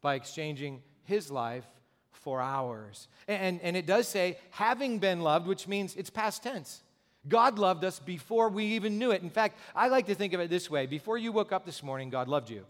by 0.02 0.14
exchanging 0.14 0.82
his 1.04 1.30
life 1.30 1.66
for 2.12 2.40
ours. 2.40 3.08
And, 3.28 3.60
and 3.62 3.76
it 3.76 3.86
does 3.86 4.06
say, 4.08 4.38
having 4.50 4.98
been 4.98 5.20
loved, 5.20 5.46
which 5.46 5.66
means 5.66 5.96
it's 5.96 6.10
past 6.10 6.42
tense. 6.42 6.82
God 7.28 7.58
loved 7.58 7.84
us 7.84 7.98
before 7.98 8.48
we 8.48 8.64
even 8.64 8.98
knew 8.98 9.10
it. 9.10 9.22
In 9.22 9.30
fact, 9.30 9.58
I 9.74 9.88
like 9.88 10.06
to 10.06 10.14
think 10.14 10.32
of 10.32 10.40
it 10.40 10.50
this 10.50 10.70
way 10.70 10.86
before 10.86 11.18
you 11.18 11.32
woke 11.32 11.52
up 11.52 11.66
this 11.66 11.82
morning, 11.82 12.10
God 12.10 12.28
loved 12.28 12.50
you. 12.50 12.64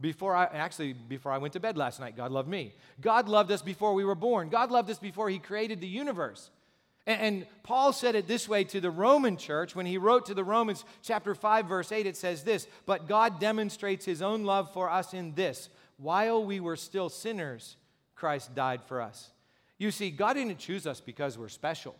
Before 0.00 0.34
I 0.34 0.44
actually, 0.44 0.94
before 0.94 1.30
I 1.30 1.38
went 1.38 1.52
to 1.54 1.60
bed 1.60 1.76
last 1.76 2.00
night, 2.00 2.16
God 2.16 2.32
loved 2.32 2.48
me. 2.48 2.72
God 3.00 3.28
loved 3.28 3.50
us 3.50 3.60
before 3.60 3.92
we 3.92 4.04
were 4.04 4.14
born. 4.14 4.48
God 4.48 4.70
loved 4.70 4.88
us 4.90 4.98
before 4.98 5.28
He 5.28 5.38
created 5.38 5.80
the 5.80 5.86
universe. 5.86 6.50
And, 7.06 7.20
and 7.20 7.46
Paul 7.64 7.92
said 7.92 8.14
it 8.14 8.26
this 8.26 8.48
way 8.48 8.64
to 8.64 8.80
the 8.80 8.90
Roman 8.90 9.36
church 9.36 9.74
when 9.74 9.84
he 9.84 9.98
wrote 9.98 10.26
to 10.26 10.34
the 10.34 10.44
Romans, 10.44 10.84
chapter 11.02 11.34
5, 11.34 11.66
verse 11.66 11.92
8, 11.92 12.06
it 12.06 12.16
says 12.16 12.44
this 12.44 12.66
But 12.86 13.08
God 13.08 13.40
demonstrates 13.40 14.06
His 14.06 14.22
own 14.22 14.44
love 14.44 14.72
for 14.72 14.88
us 14.88 15.12
in 15.12 15.34
this 15.34 15.68
while 16.00 16.44
we 16.44 16.60
were 16.60 16.76
still 16.76 17.08
sinners, 17.08 17.76
Christ 18.14 18.54
died 18.54 18.82
for 18.82 19.00
us. 19.00 19.30
You 19.78 19.90
see, 19.90 20.10
God 20.10 20.34
didn't 20.34 20.58
choose 20.58 20.86
us 20.86 21.00
because 21.00 21.38
we're 21.38 21.48
special. 21.48 21.96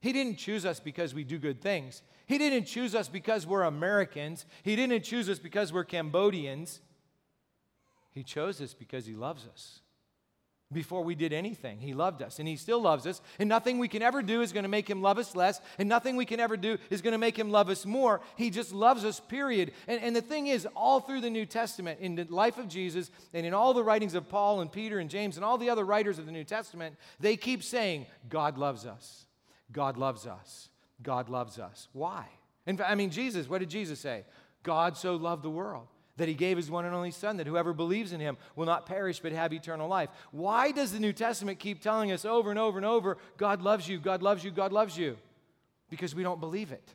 He 0.00 0.12
didn't 0.12 0.36
choose 0.36 0.66
us 0.66 0.80
because 0.80 1.14
we 1.14 1.24
do 1.24 1.38
good 1.38 1.60
things. 1.60 2.02
He 2.26 2.38
didn't 2.38 2.66
choose 2.66 2.94
us 2.94 3.08
because 3.08 3.46
we're 3.46 3.62
Americans. 3.62 4.46
He 4.62 4.76
didn't 4.76 5.02
choose 5.02 5.28
us 5.28 5.38
because 5.38 5.72
we're 5.72 5.84
Cambodians. 5.84 6.80
He 8.10 8.22
chose 8.22 8.60
us 8.60 8.74
because 8.74 9.06
He 9.06 9.14
loves 9.14 9.46
us 9.46 9.80
before 10.74 11.02
we 11.02 11.14
did 11.14 11.32
anything. 11.32 11.78
He 11.78 11.94
loved 11.94 12.20
us 12.20 12.38
and 12.38 12.46
He 12.46 12.56
still 12.56 12.80
loves 12.80 13.06
us. 13.06 13.22
And 13.38 13.48
nothing 13.48 13.78
we 13.78 13.88
can 13.88 14.02
ever 14.02 14.22
do 14.22 14.42
is 14.42 14.52
going 14.52 14.64
to 14.64 14.68
make 14.68 14.90
Him 14.90 15.00
love 15.00 15.18
us 15.18 15.34
less. 15.34 15.60
And 15.78 15.88
nothing 15.88 16.16
we 16.16 16.26
can 16.26 16.40
ever 16.40 16.56
do 16.56 16.76
is 16.90 17.00
going 17.00 17.12
to 17.12 17.18
make 17.18 17.38
Him 17.38 17.50
love 17.50 17.70
us 17.70 17.86
more. 17.86 18.20
He 18.36 18.50
just 18.50 18.74
loves 18.74 19.04
us, 19.04 19.20
period. 19.20 19.72
And, 19.88 20.02
and 20.02 20.14
the 20.14 20.20
thing 20.20 20.48
is, 20.48 20.66
all 20.76 21.00
through 21.00 21.22
the 21.22 21.30
New 21.30 21.46
Testament, 21.46 22.00
in 22.00 22.16
the 22.16 22.24
life 22.24 22.58
of 22.58 22.68
Jesus, 22.68 23.10
and 23.32 23.46
in 23.46 23.54
all 23.54 23.72
the 23.72 23.84
writings 23.84 24.14
of 24.14 24.28
Paul 24.28 24.60
and 24.60 24.70
Peter 24.70 24.98
and 24.98 25.08
James 25.08 25.36
and 25.36 25.44
all 25.44 25.56
the 25.56 25.70
other 25.70 25.84
writers 25.84 26.18
of 26.18 26.26
the 26.26 26.32
New 26.32 26.44
Testament, 26.44 26.96
they 27.20 27.36
keep 27.36 27.62
saying, 27.62 28.06
God 28.28 28.58
loves 28.58 28.84
us. 28.84 29.26
God 29.72 29.96
loves 29.96 30.26
us. 30.26 30.68
God 31.02 31.28
loves 31.28 31.58
us. 31.58 31.88
Why? 31.92 32.26
I 32.66 32.94
mean, 32.94 33.10
Jesus, 33.10 33.48
what 33.48 33.58
did 33.58 33.70
Jesus 33.70 34.00
say? 34.00 34.24
God 34.62 34.96
so 34.96 35.16
loved 35.16 35.42
the 35.42 35.50
world 35.50 35.88
that 36.16 36.28
he 36.28 36.34
gave 36.34 36.56
his 36.56 36.70
one 36.70 36.84
and 36.84 36.94
only 36.94 37.10
Son, 37.10 37.38
that 37.38 37.46
whoever 37.46 37.72
believes 37.72 38.12
in 38.12 38.20
him 38.20 38.36
will 38.54 38.66
not 38.66 38.86
perish 38.86 39.20
but 39.20 39.32
have 39.32 39.52
eternal 39.52 39.88
life. 39.88 40.10
Why 40.30 40.70
does 40.70 40.92
the 40.92 41.00
New 41.00 41.12
Testament 41.12 41.58
keep 41.58 41.80
telling 41.80 42.12
us 42.12 42.24
over 42.24 42.50
and 42.50 42.58
over 42.58 42.78
and 42.78 42.86
over, 42.86 43.18
God 43.36 43.62
loves 43.62 43.88
you, 43.88 43.98
God 43.98 44.22
loves 44.22 44.44
you, 44.44 44.50
God 44.50 44.72
loves 44.72 44.96
you? 44.96 45.16
Because 45.90 46.14
we 46.14 46.22
don't 46.22 46.40
believe 46.40 46.72
it. 46.72 46.94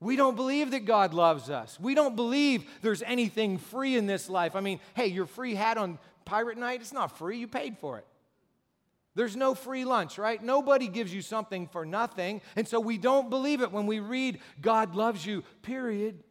We 0.00 0.16
don't 0.16 0.36
believe 0.36 0.70
that 0.72 0.84
God 0.84 1.14
loves 1.14 1.50
us. 1.50 1.78
We 1.80 1.94
don't 1.94 2.14
believe 2.14 2.64
there's 2.82 3.02
anything 3.02 3.58
free 3.58 3.96
in 3.96 4.06
this 4.06 4.28
life. 4.28 4.54
I 4.54 4.60
mean, 4.60 4.80
hey, 4.94 5.06
your 5.06 5.26
free 5.26 5.54
hat 5.54 5.78
on 5.78 5.98
pirate 6.24 6.58
night, 6.58 6.80
it's 6.80 6.92
not 6.92 7.16
free, 7.16 7.38
you 7.38 7.48
paid 7.48 7.78
for 7.78 7.98
it. 7.98 8.06
There's 9.16 9.36
no 9.36 9.54
free 9.54 9.84
lunch, 9.84 10.18
right? 10.18 10.42
Nobody 10.42 10.88
gives 10.88 11.14
you 11.14 11.22
something 11.22 11.68
for 11.68 11.86
nothing. 11.86 12.40
And 12.56 12.66
so 12.66 12.80
we 12.80 12.98
don't 12.98 13.30
believe 13.30 13.62
it 13.62 13.70
when 13.70 13.86
we 13.86 14.00
read, 14.00 14.40
God 14.60 14.96
loves 14.96 15.24
you, 15.24 15.44
period 15.62 16.22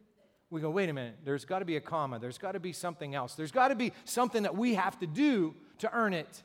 we 0.53 0.62
go, 0.62 0.69
wait 0.69 0.89
a 0.89 0.93
minute, 0.93 1.15
there's 1.25 1.45
got 1.45 1.60
to 1.60 1.65
be 1.65 1.75
a 1.75 1.81
comma, 1.81 2.19
there's 2.19 2.38
got 2.38 2.53
to 2.53 2.60
be 2.60 2.72
something 2.74 3.15
else, 3.15 3.36
there's 3.36 3.51
got 3.51 3.69
to 3.69 3.75
be 3.75 3.91
something 4.05 4.43
that 4.43 4.55
we 4.55 4.75
have 4.75 4.98
to 5.00 5.07
do 5.07 5.55
to 5.79 5.91
earn 5.93 6.13
it. 6.13 6.43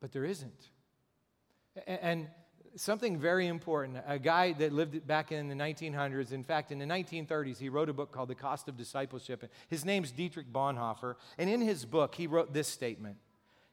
But 0.00 0.12
there 0.12 0.24
isn't. 0.24 0.68
And 1.86 2.28
something 2.76 3.18
very 3.18 3.46
important 3.46 3.98
a 4.06 4.18
guy 4.18 4.52
that 4.54 4.72
lived 4.72 5.06
back 5.06 5.32
in 5.32 5.48
the 5.48 5.54
1900s, 5.54 6.32
in 6.32 6.42
fact, 6.42 6.72
in 6.72 6.78
the 6.78 6.86
1930s, 6.86 7.58
he 7.58 7.68
wrote 7.68 7.88
a 7.88 7.92
book 7.92 8.12
called 8.12 8.28
The 8.28 8.34
Cost 8.34 8.68
of 8.68 8.76
Discipleship. 8.76 9.50
His 9.68 9.84
name's 9.84 10.10
Dietrich 10.10 10.52
Bonhoeffer. 10.52 11.16
And 11.38 11.48
in 11.50 11.60
his 11.60 11.84
book, 11.84 12.14
he 12.14 12.26
wrote 12.26 12.52
this 12.52 12.68
statement 12.68 13.16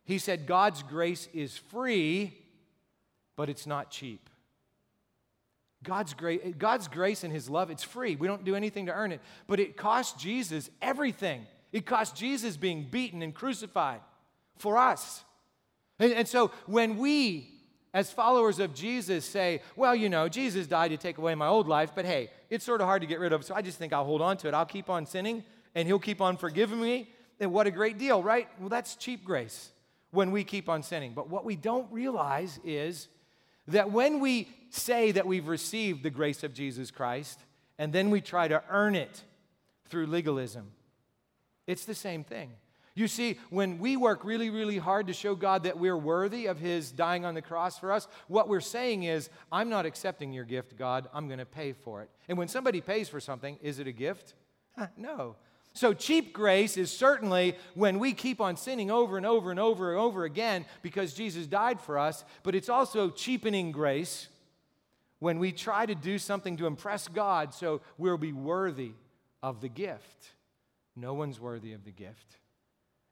He 0.06 0.18
said, 0.18 0.46
God's 0.46 0.84
grace 0.84 1.28
is 1.34 1.58
free, 1.58 2.38
but 3.36 3.50
it's 3.50 3.66
not 3.66 3.89
cheap. 3.89 4.30
God's, 5.84 6.14
gra- 6.14 6.52
God's 6.52 6.88
grace 6.88 7.24
and 7.24 7.32
His 7.32 7.50
love, 7.50 7.72
it's 7.72 7.84
free. 7.84 8.16
We 8.16 8.28
don't 8.28 8.44
do 8.44 8.56
anything 8.56 8.88
to 8.88 8.94
earn 8.94 9.12
it. 9.12 9.22
But 9.48 9.60
it 9.60 9.78
cost 9.78 10.20
Jesus 10.20 10.70
everything. 10.82 11.46
It 11.72 11.86
cost 11.86 12.16
Jesus 12.16 12.58
being 12.58 12.88
beaten 12.90 13.22
and 13.22 13.34
crucified 13.34 14.02
for 14.58 14.78
us. 14.78 15.24
And, 16.00 16.12
and 16.12 16.28
so 16.28 16.52
when 16.66 16.98
we, 16.98 17.50
as 17.94 18.12
followers 18.12 18.60
of 18.60 18.74
Jesus, 18.74 19.26
say, 19.26 19.62
well, 19.76 19.96
you 19.96 20.10
know, 20.10 20.28
Jesus 20.28 20.68
died 20.68 20.90
to 20.90 20.98
take 20.98 21.18
away 21.18 21.36
my 21.36 21.48
old 21.48 21.68
life, 21.68 21.92
but 21.96 22.06
hey, 22.06 22.30
it's 22.50 22.66
sort 22.66 22.82
of 22.82 22.88
hard 22.88 23.02
to 23.02 23.08
get 23.08 23.20
rid 23.20 23.34
of, 23.34 23.46
so 23.46 23.56
I 23.56 23.62
just 23.62 23.78
think 23.78 23.94
I'll 23.94 24.06
hold 24.06 24.22
on 24.22 24.38
to 24.38 24.48
it. 24.48 24.54
I'll 24.54 24.66
keep 24.66 24.90
on 24.90 25.06
sinning, 25.06 25.44
and 25.76 25.88
He'll 25.88 26.00
keep 26.00 26.22
on 26.22 26.38
forgiving 26.38 26.82
me. 26.82 27.10
And 27.40 27.54
what 27.54 27.68
a 27.68 27.72
great 27.72 27.98
deal, 27.98 28.22
right? 28.22 28.50
Well, 28.60 28.70
that's 28.70 28.96
cheap 28.96 29.24
grace 29.24 29.72
when 30.12 30.32
we 30.32 30.44
keep 30.44 30.68
on 30.68 30.84
sinning. 30.84 31.14
But 31.16 31.30
what 31.30 31.46
we 31.46 31.56
don't 31.56 31.90
realize 31.92 32.60
is 32.66 33.08
that 33.70 33.92
when 33.92 34.20
we 34.20 34.48
say 34.70 35.12
that 35.12 35.26
we've 35.26 35.48
received 35.48 36.04
the 36.04 36.10
grace 36.10 36.44
of 36.44 36.54
Jesus 36.54 36.92
Christ 36.92 37.40
and 37.78 37.92
then 37.92 38.10
we 38.10 38.22
try 38.22 38.48
to 38.48 38.64
earn 38.70 38.96
it 38.96 39.24
through 39.90 40.08
legalism, 40.08 40.72
it's 41.68 41.86
the 41.86 41.96
same 41.96 42.24
thing. 42.24 42.52
You 42.96 43.08
see, 43.08 43.40
when 43.50 43.80
we 43.80 43.96
work 43.96 44.26
really, 44.26 44.50
really 44.50 44.78
hard 44.78 45.08
to 45.08 45.14
show 45.14 45.34
God 45.34 45.64
that 45.64 45.80
we're 45.80 45.98
worthy 45.98 46.48
of 46.48 46.60
His 46.60 46.92
dying 46.92 47.24
on 47.24 47.34
the 47.34 47.42
cross 47.42 47.80
for 47.80 47.92
us, 47.92 48.08
what 48.28 48.50
we're 48.50 48.60
saying 48.60 49.04
is, 49.04 49.30
I'm 49.52 49.70
not 49.70 49.86
accepting 49.86 50.34
your 50.34 50.44
gift, 50.44 50.78
God. 50.78 51.08
I'm 51.14 51.28
going 51.28 51.40
to 51.40 51.46
pay 51.46 51.72
for 51.72 52.02
it. 52.02 52.10
And 52.28 52.38
when 52.38 52.50
somebody 52.50 52.82
pays 52.82 53.08
for 53.08 53.22
something, 53.22 53.58
is 53.62 53.80
it 53.80 53.88
a 53.88 53.94
gift? 53.94 54.34
Huh, 54.78 54.88
no. 54.98 55.36
So, 55.74 55.94
cheap 55.94 56.34
grace 56.34 56.78
is 56.78 56.92
certainly 56.92 57.56
when 57.74 58.00
we 58.00 58.14
keep 58.14 58.42
on 58.42 58.58
sinning 58.58 58.90
over 58.90 59.18
and 59.18 59.26
over 59.26 59.52
and 59.52 59.60
over 59.60 59.92
and 59.92 60.00
over 60.00 60.26
again 60.26 60.66
because 60.82 61.14
Jesus 61.14 61.48
died 61.48 61.80
for 61.80 61.98
us, 61.98 62.26
but 62.44 62.56
it's 62.56 62.70
also 62.70 63.10
cheapening 63.10 63.72
grace 63.72 64.28
when 65.20 65.38
we 65.38 65.52
try 65.52 65.86
to 65.86 65.96
do 65.96 66.18
something 66.18 66.58
to 66.58 66.66
impress 66.66 67.08
God 67.08 67.54
so 67.54 67.82
we'll 67.98 68.18
be 68.18 68.34
worthy 68.34 68.94
of 69.44 69.62
the 69.62 69.70
gift. 69.70 70.32
No 70.96 71.14
one's 71.14 71.40
worthy 71.40 71.74
of 71.74 71.86
the 71.86 71.92
gift. 71.92 72.38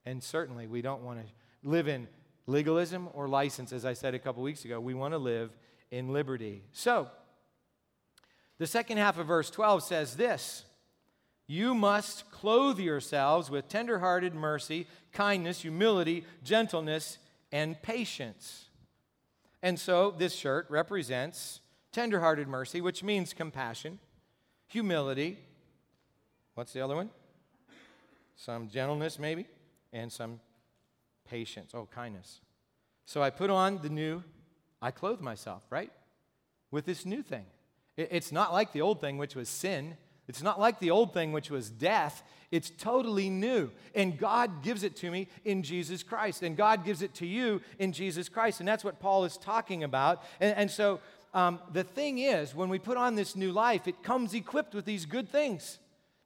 And 0.06 0.24
certainly 0.24 0.68
we 0.68 0.82
don't 0.82 1.04
want 1.04 1.20
to 1.20 1.26
live 1.64 1.88
in 1.88 2.08
legalism 2.48 3.10
or 3.14 3.28
license, 3.28 3.72
as 3.72 3.86
I 3.86 3.94
said 3.94 4.14
a 4.14 4.20
couple 4.20 4.42
weeks 4.42 4.66
ago. 4.66 4.80
We 4.80 4.94
want 4.94 5.14
to 5.14 5.18
live 5.18 5.52
in 5.92 6.12
liberty. 6.14 6.64
So, 6.72 7.10
the 8.58 8.68
second 8.68 8.98
half 8.98 9.20
of 9.20 9.28
verse 9.28 9.50
12 9.50 9.84
says 9.84 10.16
this 10.16 10.64
You 11.48 11.74
must 11.74 12.30
clothe 12.30 12.78
yourselves 12.78 13.50
with 13.50 13.70
tenderhearted 13.70 14.36
mercy, 14.36 14.86
kindness, 15.14 15.62
humility, 15.62 16.26
gentleness, 16.44 17.18
and 17.52 17.82
patience. 17.82 18.66
And 19.64 19.80
so, 19.80 20.12
this 20.12 20.34
shirt 20.34 20.68
represents 20.70 21.62
tenderhearted 21.94 22.48
mercy, 22.48 22.82
which 22.82 23.02
means 23.02 23.34
compassion, 23.34 24.00
humility. 24.68 25.40
What's 26.54 26.74
the 26.74 26.82
other 26.82 26.96
one? 26.96 27.10
Some 28.36 28.70
gentleness, 28.70 29.18
maybe, 29.18 29.48
and 29.94 30.12
some 30.12 30.40
patience. 31.30 31.72
Oh, 31.74 31.88
kindness. 31.94 32.42
So 33.06 33.24
I 33.24 33.30
put 33.30 33.50
on 33.50 33.80
the 33.82 33.90
new, 33.90 34.24
I 34.82 34.92
clothe 34.92 35.22
myself, 35.22 35.64
right? 35.70 35.92
With 36.72 36.86
this 36.86 37.06
new 37.06 37.24
thing. 37.24 37.46
It's 37.96 38.32
not 38.32 38.54
like 38.54 38.74
the 38.74 38.82
old 38.82 39.02
thing, 39.02 39.18
which 39.18 39.34
was 39.36 39.50
sin. 39.50 39.98
It's 40.28 40.44
not 40.44 40.60
like 40.60 40.80
the 40.80 40.92
old 40.92 41.14
thing, 41.14 41.32
which 41.32 41.50
was 41.50 41.70
death. 41.70 42.24
It's 42.52 42.70
totally 42.70 43.30
new. 43.30 43.72
And 43.96 44.18
God 44.18 44.62
gives 44.62 44.84
it 44.84 44.96
to 44.98 45.12
me 45.12 45.28
in 45.46 45.64
Jesus 45.64 46.04
Christ. 46.04 46.44
And 46.44 46.58
God 46.58 46.84
gives 46.84 47.02
it 47.02 47.14
to 47.16 47.26
you 47.26 47.62
in 47.80 47.94
Jesus 47.94 48.28
Christ. 48.28 48.60
And 48.60 48.68
that's 48.68 48.84
what 48.84 49.00
Paul 49.00 49.26
is 49.26 49.38
talking 49.38 49.84
about. 49.84 50.24
And, 50.40 50.56
and 50.58 50.72
so 50.72 51.00
um, 51.34 51.60
the 51.72 51.84
thing 51.84 52.20
is, 52.20 52.54
when 52.54 52.70
we 52.70 52.80
put 52.80 52.98
on 52.98 53.16
this 53.16 53.36
new 53.36 53.52
life, 53.52 53.88
it 53.88 54.04
comes 54.04 54.34
equipped 54.34 54.74
with 54.76 54.86
these 54.86 55.06
good 55.06 55.30
things 55.30 55.80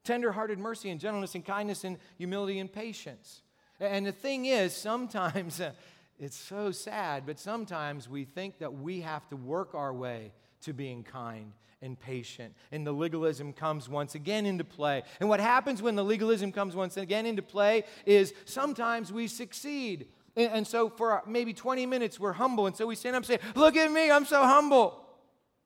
tenderhearted 0.03 0.57
mercy 0.57 0.89
and 0.89 0.99
gentleness 0.99 1.35
and 1.35 1.45
kindness 1.45 1.83
and 1.83 1.97
humility 2.17 2.57
and 2.57 2.73
patience. 2.73 3.43
And 3.79 4.05
the 4.05 4.11
thing 4.11 4.45
is, 4.45 4.75
sometimes 4.75 5.61
it's 6.19 6.37
so 6.37 6.71
sad, 6.71 7.25
but 7.27 7.39
sometimes 7.39 8.09
we 8.09 8.25
think 8.25 8.59
that 8.59 8.73
we 8.73 9.01
have 9.01 9.27
to 9.29 9.35
work 9.35 9.75
our 9.75 9.93
way 9.93 10.31
to 10.61 10.73
being 10.73 11.03
kind 11.03 11.53
and 11.81 11.99
patient. 11.99 12.53
And 12.71 12.85
the 12.85 12.91
legalism 12.91 13.53
comes 13.53 13.89
once 13.89 14.15
again 14.15 14.45
into 14.45 14.63
play. 14.63 15.03
And 15.19 15.29
what 15.29 15.39
happens 15.39 15.81
when 15.81 15.95
the 15.95 16.03
legalism 16.03 16.51
comes 16.51 16.75
once 16.75 16.97
again 16.97 17.25
into 17.25 17.41
play 17.41 17.83
is 18.05 18.33
sometimes 18.45 19.11
we 19.11 19.27
succeed. 19.27 20.07
And, 20.35 20.65
so 20.65 20.89
for 20.89 21.23
maybe 21.27 21.53
20 21.53 21.85
minutes, 21.85 22.19
we're 22.19 22.33
humble. 22.33 22.67
And 22.67 22.75
so 22.75 22.87
we 22.87 22.95
stand 22.95 23.15
up 23.15 23.21
and 23.21 23.27
say, 23.27 23.39
Look 23.55 23.75
at 23.75 23.91
me, 23.91 24.09
I'm 24.09 24.25
so 24.25 24.43
humble. 24.43 25.05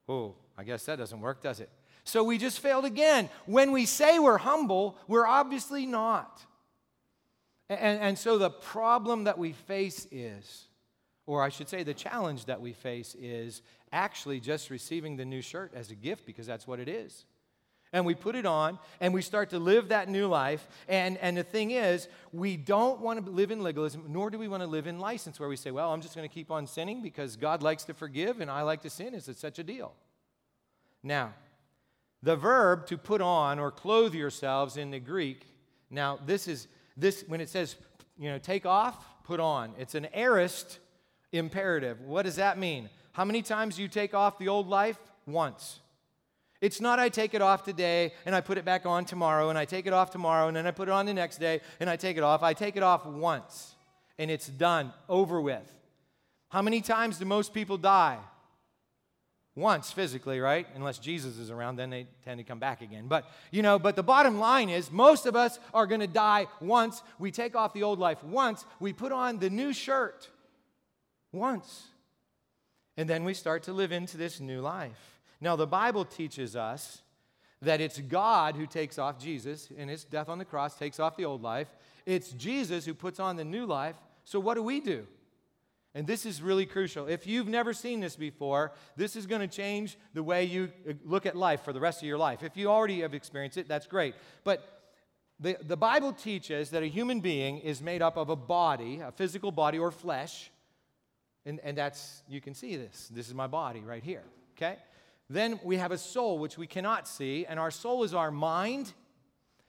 Oh, 0.07 0.35
I 0.57 0.63
guess 0.63 0.85
that 0.85 0.97
doesn't 0.97 1.19
work, 1.19 1.41
does 1.43 1.59
it? 1.59 1.69
So 2.03 2.23
we 2.23 2.37
just 2.37 2.59
failed 2.59 2.85
again. 2.85 3.29
When 3.45 3.71
we 3.71 3.85
say 3.85 4.19
we're 4.19 4.37
humble, 4.37 4.97
we're 5.07 5.25
obviously 5.25 5.85
not. 5.85 6.43
And, 7.67 7.99
and 7.99 8.17
so 8.17 8.37
the 8.37 8.51
problem 8.51 9.23
that 9.23 9.37
we 9.37 9.51
face 9.51 10.07
is, 10.11 10.64
or 11.25 11.41
I 11.41 11.50
should 11.50 11.70
say, 11.70 11.84
the 11.84 11.94
challenge 11.94 12.46
that 12.46 12.62
we 12.62 12.74
face 12.74 13.15
is 13.20 13.62
actually 13.91 14.39
just 14.39 14.70
receiving 14.70 15.17
the 15.17 15.25
new 15.25 15.41
shirt 15.41 15.72
as 15.74 15.89
a 15.91 15.96
gift 15.96 16.25
because 16.25 16.46
that's 16.46 16.67
what 16.67 16.79
it 16.79 16.88
is. 16.88 17.25
And 17.94 18.05
we 18.05 18.13
put 18.13 18.36
it 18.36 18.46
on 18.46 18.77
and 19.00 19.13
we 19.13 19.22
start 19.22 19.51
to 19.51 19.60
live 19.60 19.88
that 19.89 20.10
new 20.10 20.27
life. 20.27 20.67
And, 20.88 21.17
and 21.20 21.38
the 21.38 21.44
thing 21.44 21.72
is, 21.72 22.08
we 22.34 22.58
don't 22.58 23.00
want 23.00 23.24
to 23.24 23.32
live 23.32 23.51
in 23.51 23.63
legalism, 23.63 24.03
nor 24.10 24.29
do 24.29 24.38
we 24.38 24.48
want 24.48 24.62
to 24.62 24.67
live 24.67 24.86
in 24.86 25.00
license 25.00 25.39
where 25.39 25.48
we 25.48 25.55
say, 25.55 25.72
well, 25.72 25.94
I'm 25.94 26.01
just 26.01 26.15
going 26.15 26.27
to 26.27 26.34
keep 26.34 26.51
on 26.51 26.67
sinning 26.67 27.01
because 27.01 27.38
God 27.38 27.63
likes 27.63 27.86
to 27.86 27.94
forgive 27.94 28.41
and 28.41 28.51
I 28.51 28.63
like 28.63 28.82
to 28.82 28.89
sin. 28.89 29.13
Is 29.13 29.29
it 29.29 29.38
such 29.38 29.60
a 29.60 29.63
deal? 29.63 29.94
Now, 31.03 31.34
the 32.22 32.36
verb 32.36 32.86
to 32.88 32.98
put 32.98 33.22
on 33.22 33.60
or 33.60 33.72
clothe 33.72 34.13
yourselves 34.13 34.77
in 34.77 34.91
the 34.91 35.00
Greek, 35.00 35.46
now 35.89 36.20
this 36.25 36.48
is 36.48 36.67
this 36.98 37.24
when 37.27 37.39
it 37.39 37.50
says, 37.50 37.75
you 38.17 38.29
know, 38.29 38.39
take 38.39 38.65
off, 38.65 39.05
put 39.24 39.39
on. 39.39 39.74
It's 39.77 39.96
an 39.96 40.08
aorist 40.13 40.79
imperative. 41.32 42.01
What 42.01 42.24
does 42.24 42.36
that 42.38 42.58
mean? 42.58 42.89
How 43.12 43.25
many 43.25 43.41
times 43.41 43.77
do 43.77 43.82
you 43.82 43.88
take 43.88 44.13
off 44.13 44.38
the 44.38 44.48
old 44.48 44.67
life? 44.67 44.98
Once. 45.25 45.79
It's 46.62 46.79
not 46.82 47.00
I 47.00 47.10
take 47.10 47.34
it 47.34 47.41
off 47.41 47.63
today 47.63 48.13
and 48.25 48.34
I 48.34 48.41
put 48.41 48.58
it 48.58 48.65
back 48.65 48.86
on 48.86 49.05
tomorrow 49.05 49.50
and 49.50 49.58
I 49.58 49.65
take 49.65 49.88
it 49.88 49.94
off 49.94 50.12
tomorrow 50.12 50.48
and 50.48 50.55
then 50.55 50.65
I 50.65 50.72
put 50.72 50.88
it 50.88 50.91
on 50.91 51.05
the 51.05 51.13
next 51.13 51.38
day 51.38 51.62
and 51.79 51.89
I 51.89 51.96
take 51.96 52.17
it 52.17 52.24
off. 52.24 52.44
I 52.44 52.53
take 52.53 52.75
it 52.75 52.84
off 52.84 53.05
once 53.05 53.75
and 54.17 54.32
it's 54.32 54.48
done, 54.48 54.94
over 55.10 55.41
with. 55.41 55.72
How 56.50 56.62
many 56.62 56.82
times 56.82 57.20
do 57.20 57.25
most 57.25 57.53
people 57.53 57.77
die? 57.77 58.17
Once 59.55 59.91
physically, 59.91 60.39
right? 60.39 60.67
Unless 60.75 61.00
Jesus 61.00 61.38
is 61.38 61.50
around, 61.50 61.77
then 61.77 61.89
they 61.89 62.08
tend 62.25 62.39
to 62.39 62.44
come 62.44 62.60
back 62.60 62.82
again. 62.82 63.08
But, 63.08 63.25
you 63.51 63.62
know, 63.62 63.79
but 63.79 63.96
the 63.96 64.03
bottom 64.03 64.38
line 64.38 64.70
is 64.70 64.91
most 64.91 65.25
of 65.25 65.36
us 65.36 65.60
are 65.74 65.88
going 65.88 66.01
to 66.01 66.08
die 66.08 66.48
once. 66.60 67.01
We 67.20 67.32
take 67.32 67.55
off 67.55 67.74
the 67.74 67.84
old 67.84 68.00
life 68.00 68.22
once. 68.24 68.65
We 68.82 68.91
put 68.91 69.13
on 69.13 69.39
the 69.39 69.50
new 69.50 69.72
shirt 69.72 70.29
once. 71.35 71.87
And 72.97 73.09
then 73.09 73.23
we 73.23 73.33
start 73.33 73.63
to 73.63 73.73
live 73.73 73.91
into 73.91 74.17
this 74.17 74.39
new 74.39 74.61
life. 74.61 75.19
Now, 75.41 75.55
the 75.55 75.67
Bible 75.67 76.05
teaches 76.05 76.55
us 76.55 77.01
that 77.61 77.81
it's 77.81 77.99
God 77.99 78.55
who 78.55 78.65
takes 78.65 78.97
off 78.97 79.19
Jesus 79.19 79.69
in 79.75 79.89
his 79.89 80.03
death 80.03 80.29
on 80.29 80.37
the 80.37 80.45
cross, 80.45 80.75
takes 80.75 80.99
off 80.99 81.17
the 81.17 81.25
old 81.25 81.41
life. 81.41 81.67
It's 82.05 82.31
Jesus 82.31 82.85
who 82.85 82.93
puts 82.93 83.19
on 83.19 83.35
the 83.35 83.43
new 83.43 83.65
life. 83.65 83.95
So, 84.23 84.39
what 84.39 84.55
do 84.55 84.63
we 84.63 84.79
do? 84.79 85.05
And 85.93 86.05
this 86.05 86.25
is 86.25 86.41
really 86.41 86.65
crucial. 86.65 87.07
If 87.07 87.25
you've 87.25 87.47
never 87.47 87.73
seen 87.73 88.01
this 88.01 88.17
before, 88.17 88.73
this 88.97 89.15
is 89.15 89.25
going 89.25 89.41
to 89.41 89.47
change 89.47 89.97
the 90.13 90.23
way 90.23 90.43
you 90.43 90.69
uh, 90.87 90.93
look 91.05 91.25
at 91.25 91.37
life 91.37 91.61
for 91.61 91.71
the 91.71 91.79
rest 91.79 92.01
of 92.01 92.07
your 92.07 92.17
life. 92.17 92.43
If 92.43 92.57
you 92.57 92.67
already 92.67 92.99
have 93.01 93.13
experienced 93.13 93.57
it, 93.57 93.69
that's 93.69 93.87
great. 93.87 94.13
But 94.43 94.75
the, 95.39 95.57
the 95.61 95.77
Bible 95.77 96.11
teaches 96.11 96.69
that 96.71 96.83
a 96.83 96.87
human 96.87 97.21
being 97.21 97.59
is 97.59 97.81
made 97.81 98.01
up 98.01 98.17
of 98.17 98.29
a 98.29 98.35
body, 98.35 98.99
a 98.99 99.11
physical 99.11 99.51
body 99.51 99.79
or 99.79 99.89
flesh, 99.89 100.51
and, 101.45 101.59
and 101.63 101.77
that's, 101.77 102.23
you 102.27 102.41
can 102.41 102.53
see 102.53 102.75
this. 102.75 103.09
This 103.13 103.27
is 103.27 103.33
my 103.33 103.47
body 103.47 103.81
right 103.81 104.03
here, 104.03 104.23
okay? 104.55 104.77
Then 105.29 105.59
we 105.63 105.77
have 105.77 105.91
a 105.91 105.97
soul, 105.97 106.39
which 106.39 106.57
we 106.57 106.67
cannot 106.67 107.07
see, 107.07 107.45
and 107.45 107.59
our 107.59 107.71
soul 107.71 108.03
is 108.03 108.13
our 108.13 108.31
mind, 108.31 108.93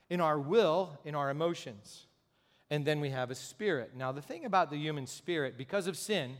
in 0.09 0.21
our 0.21 0.39
will, 0.39 0.97
in 1.03 1.15
our 1.15 1.29
emotions. 1.29 2.07
And 2.69 2.85
then 2.85 2.99
we 2.99 3.09
have 3.09 3.31
a 3.31 3.35
spirit. 3.35 3.91
Now, 3.95 4.11
the 4.11 4.21
thing 4.21 4.45
about 4.45 4.69
the 4.69 4.77
human 4.77 5.07
spirit, 5.07 5.57
because 5.57 5.87
of 5.87 5.97
sin, 5.97 6.37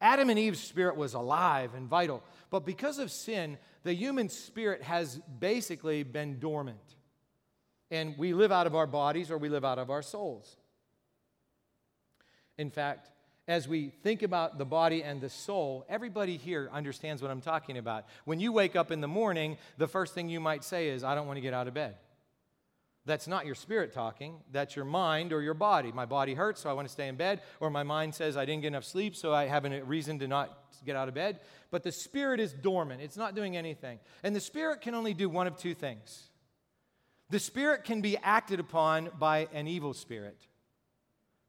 Adam 0.00 0.28
and 0.28 0.38
Eve's 0.38 0.60
spirit 0.60 0.96
was 0.96 1.14
alive 1.14 1.74
and 1.74 1.88
vital. 1.88 2.22
But 2.50 2.66
because 2.66 2.98
of 2.98 3.10
sin, 3.10 3.56
the 3.82 3.94
human 3.94 4.28
spirit 4.28 4.82
has 4.82 5.20
basically 5.38 6.02
been 6.02 6.38
dormant. 6.38 6.96
And 7.90 8.18
we 8.18 8.34
live 8.34 8.52
out 8.52 8.66
of 8.66 8.74
our 8.74 8.86
bodies 8.86 9.30
or 9.30 9.38
we 9.38 9.48
live 9.48 9.64
out 9.64 9.78
of 9.78 9.90
our 9.90 10.02
souls. 10.02 10.56
In 12.58 12.70
fact, 12.70 13.10
as 13.48 13.68
we 13.68 13.90
think 14.02 14.22
about 14.22 14.58
the 14.58 14.64
body 14.64 15.02
and 15.02 15.20
the 15.20 15.30
soul, 15.30 15.84
everybody 15.88 16.36
here 16.36 16.68
understands 16.72 17.22
what 17.22 17.30
I'm 17.30 17.40
talking 17.40 17.78
about. 17.78 18.06
When 18.24 18.40
you 18.40 18.52
wake 18.52 18.74
up 18.74 18.90
in 18.90 19.00
the 19.00 19.08
morning, 19.08 19.56
the 19.78 19.86
first 19.86 20.14
thing 20.14 20.28
you 20.28 20.40
might 20.40 20.64
say 20.64 20.88
is, 20.88 21.04
I 21.04 21.14
don't 21.14 21.26
want 21.26 21.36
to 21.36 21.40
get 21.40 21.54
out 21.54 21.68
of 21.68 21.74
bed. 21.74 21.96
That's 23.04 23.28
not 23.28 23.46
your 23.46 23.54
spirit 23.54 23.92
talking, 23.92 24.34
that's 24.50 24.74
your 24.74 24.84
mind 24.84 25.32
or 25.32 25.40
your 25.40 25.54
body. 25.54 25.92
My 25.92 26.06
body 26.06 26.34
hurts, 26.34 26.62
so 26.62 26.70
I 26.70 26.72
want 26.72 26.88
to 26.88 26.92
stay 26.92 27.06
in 27.06 27.14
bed, 27.14 27.40
or 27.60 27.70
my 27.70 27.84
mind 27.84 28.16
says 28.16 28.36
I 28.36 28.44
didn't 28.44 28.62
get 28.62 28.68
enough 28.68 28.84
sleep, 28.84 29.14
so 29.14 29.32
I 29.32 29.46
have 29.46 29.64
a 29.64 29.84
reason 29.84 30.18
to 30.18 30.26
not 30.26 30.58
get 30.84 30.96
out 30.96 31.06
of 31.06 31.14
bed. 31.14 31.38
But 31.70 31.84
the 31.84 31.92
spirit 31.92 32.40
is 32.40 32.52
dormant, 32.52 33.00
it's 33.00 33.16
not 33.16 33.36
doing 33.36 33.56
anything. 33.56 34.00
And 34.24 34.34
the 34.34 34.40
spirit 34.40 34.80
can 34.80 34.96
only 34.96 35.14
do 35.14 35.28
one 35.28 35.46
of 35.46 35.56
two 35.56 35.74
things 35.74 36.30
the 37.28 37.38
spirit 37.38 37.84
can 37.84 38.00
be 38.00 38.16
acted 38.18 38.60
upon 38.60 39.10
by 39.18 39.48
an 39.52 39.66
evil 39.66 39.94
spirit. 39.94 40.46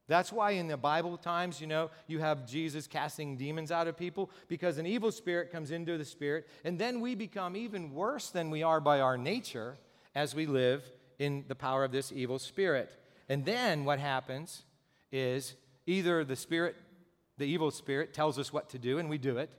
That's 0.08 0.32
why 0.32 0.52
in 0.52 0.68
the 0.68 0.78
Bible 0.78 1.18
times, 1.18 1.60
you 1.60 1.68
know, 1.68 1.90
you 2.08 2.20
have 2.20 2.48
Jesus 2.48 2.88
casting 2.88 3.36
demons 3.36 3.72
out 3.72 3.88
of 3.88 3.98
people 3.98 4.32
because 4.48 4.78
an 4.78 4.86
evil 4.86 5.12
spirit 5.12 5.52
comes 5.52 5.72
into 5.72 5.98
the 5.98 6.06
spirit, 6.06 6.48
and 6.64 6.80
then 6.80 7.02
we 7.02 7.14
become 7.14 7.58
even 7.58 7.94
worse 7.94 8.30
than 8.30 8.50
we 8.50 8.64
are 8.64 8.80
by 8.80 9.02
our 9.02 9.18
nature 9.18 9.78
as 10.16 10.34
we 10.34 10.46
live 10.46 10.90
in 11.20 11.44
the 11.48 11.56
power 11.56 11.84
of 11.84 11.92
this 11.92 12.12
evil 12.12 12.40
spirit. 12.40 12.98
And 13.28 13.44
then 13.44 13.84
what 13.84 14.00
happens 14.00 14.64
is 15.12 15.56
either 15.86 16.24
the 16.24 16.36
spirit, 16.36 16.76
the 17.38 17.46
evil 17.46 17.72
spirit, 17.72 18.14
tells 18.14 18.40
us 18.40 18.54
what 18.54 18.70
to 18.70 18.80
do 18.80 19.00
and 19.00 19.10
we 19.10 19.18
do 19.18 19.38
it, 19.38 19.50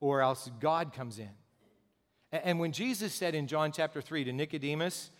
or 0.00 0.20
else 0.20 0.50
God 0.60 0.92
comes 0.92 1.18
in. 1.18 1.30
And 2.32 2.58
when 2.58 2.72
Jesus 2.72 3.14
said 3.14 3.34
in 3.34 3.46
John 3.46 3.70
chapter 3.70 4.02
3 4.02 4.24
to 4.24 4.32
Nicodemus, 4.32 5.10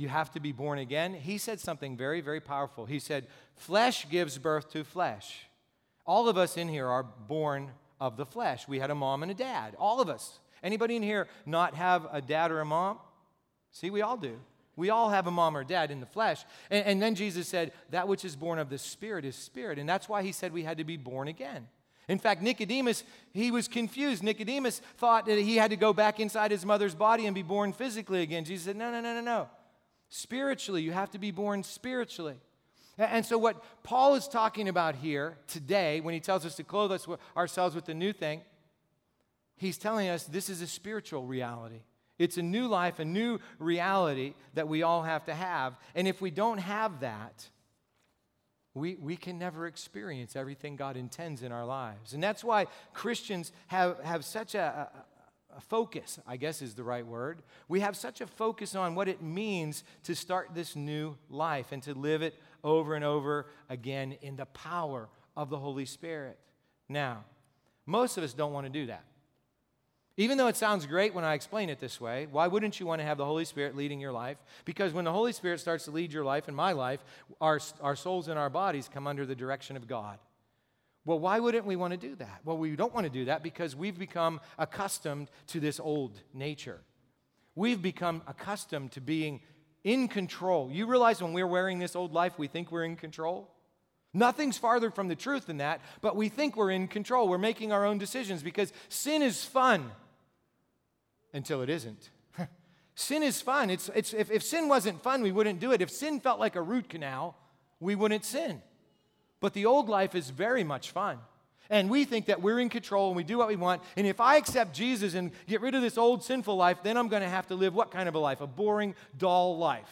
you 0.00 0.08
have 0.08 0.30
to 0.32 0.40
be 0.40 0.52
born 0.52 0.78
again, 0.78 1.14
he 1.14 1.38
said 1.38 1.60
something 1.60 1.96
very, 1.96 2.20
very 2.20 2.40
powerful. 2.40 2.86
He 2.86 2.98
said, 2.98 3.26
Flesh 3.56 4.08
gives 4.08 4.38
birth 4.38 4.70
to 4.72 4.82
flesh. 4.82 5.46
All 6.06 6.28
of 6.28 6.36
us 6.36 6.56
in 6.56 6.68
here 6.68 6.88
are 6.88 7.02
born 7.02 7.70
of 8.00 8.16
the 8.16 8.26
flesh. 8.26 8.66
We 8.66 8.78
had 8.78 8.90
a 8.90 8.94
mom 8.94 9.22
and 9.22 9.30
a 9.30 9.34
dad. 9.34 9.76
All 9.78 10.00
of 10.00 10.08
us. 10.08 10.40
Anybody 10.62 10.96
in 10.96 11.02
here 11.02 11.28
not 11.46 11.74
have 11.74 12.06
a 12.10 12.20
dad 12.20 12.50
or 12.50 12.60
a 12.60 12.64
mom? 12.64 12.98
See, 13.72 13.90
we 13.90 14.02
all 14.02 14.16
do. 14.16 14.40
We 14.76 14.90
all 14.90 15.10
have 15.10 15.26
a 15.26 15.30
mom 15.30 15.56
or 15.56 15.64
dad 15.64 15.90
in 15.90 16.00
the 16.00 16.06
flesh. 16.06 16.44
And, 16.70 16.86
and, 16.86 17.02
then 17.02 17.14
Jesus 17.14 17.46
said, 17.46 17.72
That 17.90 18.08
which 18.08 18.24
is 18.24 18.34
born 18.34 18.58
of 18.58 18.70
the 18.70 18.78
Spirit 18.78 19.24
is 19.24 19.36
spirit. 19.36 19.78
And 19.78 19.88
that's 19.88 20.08
why 20.08 20.22
he 20.22 20.32
said 20.32 20.52
we 20.52 20.62
had 20.62 20.78
to 20.78 20.84
be 20.84 20.96
born 20.96 21.28
again. 21.28 21.68
In 22.08 22.18
fact, 22.18 22.42
Nicodemus, 22.42 23.04
he 23.32 23.50
was 23.50 23.68
confused. 23.68 24.22
Nicodemus 24.22 24.80
thought 24.96 25.26
that 25.26 25.38
he 25.38 25.56
had 25.56 25.70
to 25.70 25.76
go 25.76 25.92
back 25.92 26.18
inside 26.18 26.50
his 26.50 26.64
mother's 26.64 26.94
body 26.94 27.26
and 27.26 27.34
be 27.34 27.42
born 27.42 27.72
physically 27.72 28.22
again. 28.22 28.44
Jesus 28.44 28.64
said, 28.64 28.76
No, 28.76 28.90
no, 28.90 29.00
no, 29.00 29.14
no, 29.14 29.20
no. 29.20 29.48
Spiritually, 30.10 30.82
you 30.82 30.92
have 30.92 31.10
to 31.12 31.18
be 31.18 31.30
born 31.30 31.62
spiritually. 31.62 32.34
And 32.98 33.24
so, 33.24 33.38
what 33.38 33.64
Paul 33.82 34.14
is 34.16 34.28
talking 34.28 34.68
about 34.68 34.96
here 34.96 35.38
today, 35.46 36.00
when 36.00 36.12
he 36.12 36.20
tells 36.20 36.44
us 36.44 36.56
to 36.56 36.64
clothe 36.64 36.92
us, 36.92 37.06
ourselves 37.36 37.74
with 37.74 37.86
the 37.86 37.94
new 37.94 38.12
thing, 38.12 38.42
he's 39.56 39.78
telling 39.78 40.08
us 40.08 40.24
this 40.24 40.50
is 40.50 40.60
a 40.60 40.66
spiritual 40.66 41.24
reality. 41.24 41.80
It's 42.18 42.36
a 42.36 42.42
new 42.42 42.66
life, 42.66 42.98
a 42.98 43.04
new 43.04 43.38
reality 43.58 44.34
that 44.52 44.68
we 44.68 44.82
all 44.82 45.02
have 45.02 45.24
to 45.24 45.34
have. 45.34 45.78
And 45.94 46.06
if 46.06 46.20
we 46.20 46.30
don't 46.30 46.58
have 46.58 47.00
that, 47.00 47.48
we, 48.74 48.96
we 48.96 49.16
can 49.16 49.38
never 49.38 49.66
experience 49.66 50.36
everything 50.36 50.76
God 50.76 50.96
intends 50.96 51.42
in 51.42 51.52
our 51.52 51.64
lives. 51.64 52.12
And 52.12 52.22
that's 52.22 52.44
why 52.44 52.66
Christians 52.92 53.52
have, 53.68 53.98
have 54.00 54.24
such 54.24 54.54
a, 54.54 54.58
a, 54.60 54.98
a 54.98 55.19
focus, 55.60 56.18
I 56.26 56.36
guess 56.36 56.62
is 56.62 56.74
the 56.74 56.84
right 56.84 57.06
word. 57.06 57.42
We 57.68 57.80
have 57.80 57.96
such 57.96 58.20
a 58.20 58.26
focus 58.26 58.74
on 58.74 58.94
what 58.94 59.08
it 59.08 59.22
means 59.22 59.84
to 60.04 60.14
start 60.14 60.50
this 60.54 60.76
new 60.76 61.16
life 61.28 61.72
and 61.72 61.82
to 61.84 61.94
live 61.94 62.22
it 62.22 62.38
over 62.62 62.94
and 62.94 63.04
over 63.04 63.46
again 63.68 64.16
in 64.22 64.36
the 64.36 64.46
power 64.46 65.08
of 65.36 65.50
the 65.50 65.58
Holy 65.58 65.86
Spirit. 65.86 66.38
Now, 66.88 67.24
most 67.86 68.16
of 68.18 68.24
us 68.24 68.32
don't 68.32 68.52
want 68.52 68.66
to 68.66 68.72
do 68.72 68.86
that. 68.86 69.04
Even 70.16 70.36
though 70.36 70.48
it 70.48 70.56
sounds 70.56 70.84
great 70.86 71.14
when 71.14 71.24
I 71.24 71.34
explain 71.34 71.70
it 71.70 71.80
this 71.80 72.00
way, 72.00 72.26
why 72.30 72.46
wouldn't 72.46 72.78
you 72.78 72.84
want 72.84 73.00
to 73.00 73.06
have 73.06 73.16
the 73.16 73.24
Holy 73.24 73.44
Spirit 73.44 73.76
leading 73.76 74.00
your 74.00 74.12
life? 74.12 74.36
Because 74.64 74.92
when 74.92 75.06
the 75.06 75.12
Holy 75.12 75.32
Spirit 75.32 75.60
starts 75.60 75.86
to 75.86 75.90
lead 75.90 76.12
your 76.12 76.24
life 76.24 76.46
and 76.46 76.56
my 76.56 76.72
life, 76.72 77.02
our, 77.40 77.58
our 77.80 77.96
souls 77.96 78.28
and 78.28 78.38
our 78.38 78.50
bodies 78.50 78.90
come 78.92 79.06
under 79.06 79.24
the 79.24 79.34
direction 79.34 79.76
of 79.76 79.88
God. 79.88 80.18
Well, 81.04 81.18
why 81.18 81.40
wouldn't 81.40 81.64
we 81.64 81.76
want 81.76 81.92
to 81.92 81.96
do 81.96 82.14
that? 82.16 82.40
Well, 82.44 82.58
we 82.58 82.76
don't 82.76 82.94
want 82.94 83.04
to 83.04 83.10
do 83.10 83.24
that 83.26 83.42
because 83.42 83.74
we've 83.74 83.98
become 83.98 84.40
accustomed 84.58 85.30
to 85.48 85.60
this 85.60 85.80
old 85.80 86.20
nature. 86.34 86.80
We've 87.54 87.80
become 87.80 88.22
accustomed 88.26 88.92
to 88.92 89.00
being 89.00 89.40
in 89.82 90.08
control. 90.08 90.70
You 90.70 90.86
realize 90.86 91.22
when 91.22 91.32
we're 91.32 91.46
wearing 91.46 91.78
this 91.78 91.96
old 91.96 92.12
life, 92.12 92.38
we 92.38 92.48
think 92.48 92.70
we're 92.70 92.84
in 92.84 92.96
control? 92.96 93.50
Nothing's 94.12 94.58
farther 94.58 94.90
from 94.90 95.08
the 95.08 95.14
truth 95.14 95.46
than 95.46 95.58
that, 95.58 95.80
but 96.00 96.16
we 96.16 96.28
think 96.28 96.56
we're 96.56 96.70
in 96.70 96.88
control. 96.88 97.28
We're 97.28 97.38
making 97.38 97.72
our 97.72 97.86
own 97.86 97.98
decisions 97.98 98.42
because 98.42 98.72
sin 98.88 99.22
is 99.22 99.44
fun 99.44 99.90
until 101.32 101.62
it 101.62 101.70
isn't. 101.70 102.10
sin 102.94 103.22
is 103.22 103.40
fun. 103.40 103.70
It's, 103.70 103.88
it's, 103.94 104.12
if, 104.12 104.30
if 104.30 104.42
sin 104.42 104.68
wasn't 104.68 105.02
fun, 105.02 105.22
we 105.22 105.32
wouldn't 105.32 105.60
do 105.60 105.72
it. 105.72 105.80
If 105.80 105.90
sin 105.90 106.20
felt 106.20 106.40
like 106.40 106.56
a 106.56 106.62
root 106.62 106.88
canal, 106.88 107.36
we 107.78 107.94
wouldn't 107.94 108.24
sin. 108.24 108.60
But 109.40 109.54
the 109.54 109.66
old 109.66 109.88
life 109.88 110.14
is 110.14 110.30
very 110.30 110.64
much 110.64 110.90
fun. 110.90 111.18
And 111.70 111.88
we 111.88 112.04
think 112.04 112.26
that 112.26 112.42
we're 112.42 112.58
in 112.58 112.68
control 112.68 113.08
and 113.08 113.16
we 113.16 113.22
do 113.22 113.38
what 113.38 113.46
we 113.46 113.56
want. 113.56 113.80
And 113.96 114.06
if 114.06 114.20
I 114.20 114.36
accept 114.36 114.74
Jesus 114.74 115.14
and 115.14 115.30
get 115.46 115.60
rid 115.60 115.74
of 115.74 115.82
this 115.82 115.96
old 115.96 116.24
sinful 116.24 116.56
life, 116.56 116.78
then 116.82 116.96
I'm 116.96 117.08
going 117.08 117.22
to 117.22 117.28
have 117.28 117.46
to 117.46 117.54
live 117.54 117.74
what 117.74 117.92
kind 117.92 118.08
of 118.08 118.16
a 118.16 118.18
life? 118.18 118.40
A 118.40 118.46
boring, 118.46 118.94
dull 119.16 119.56
life. 119.56 119.88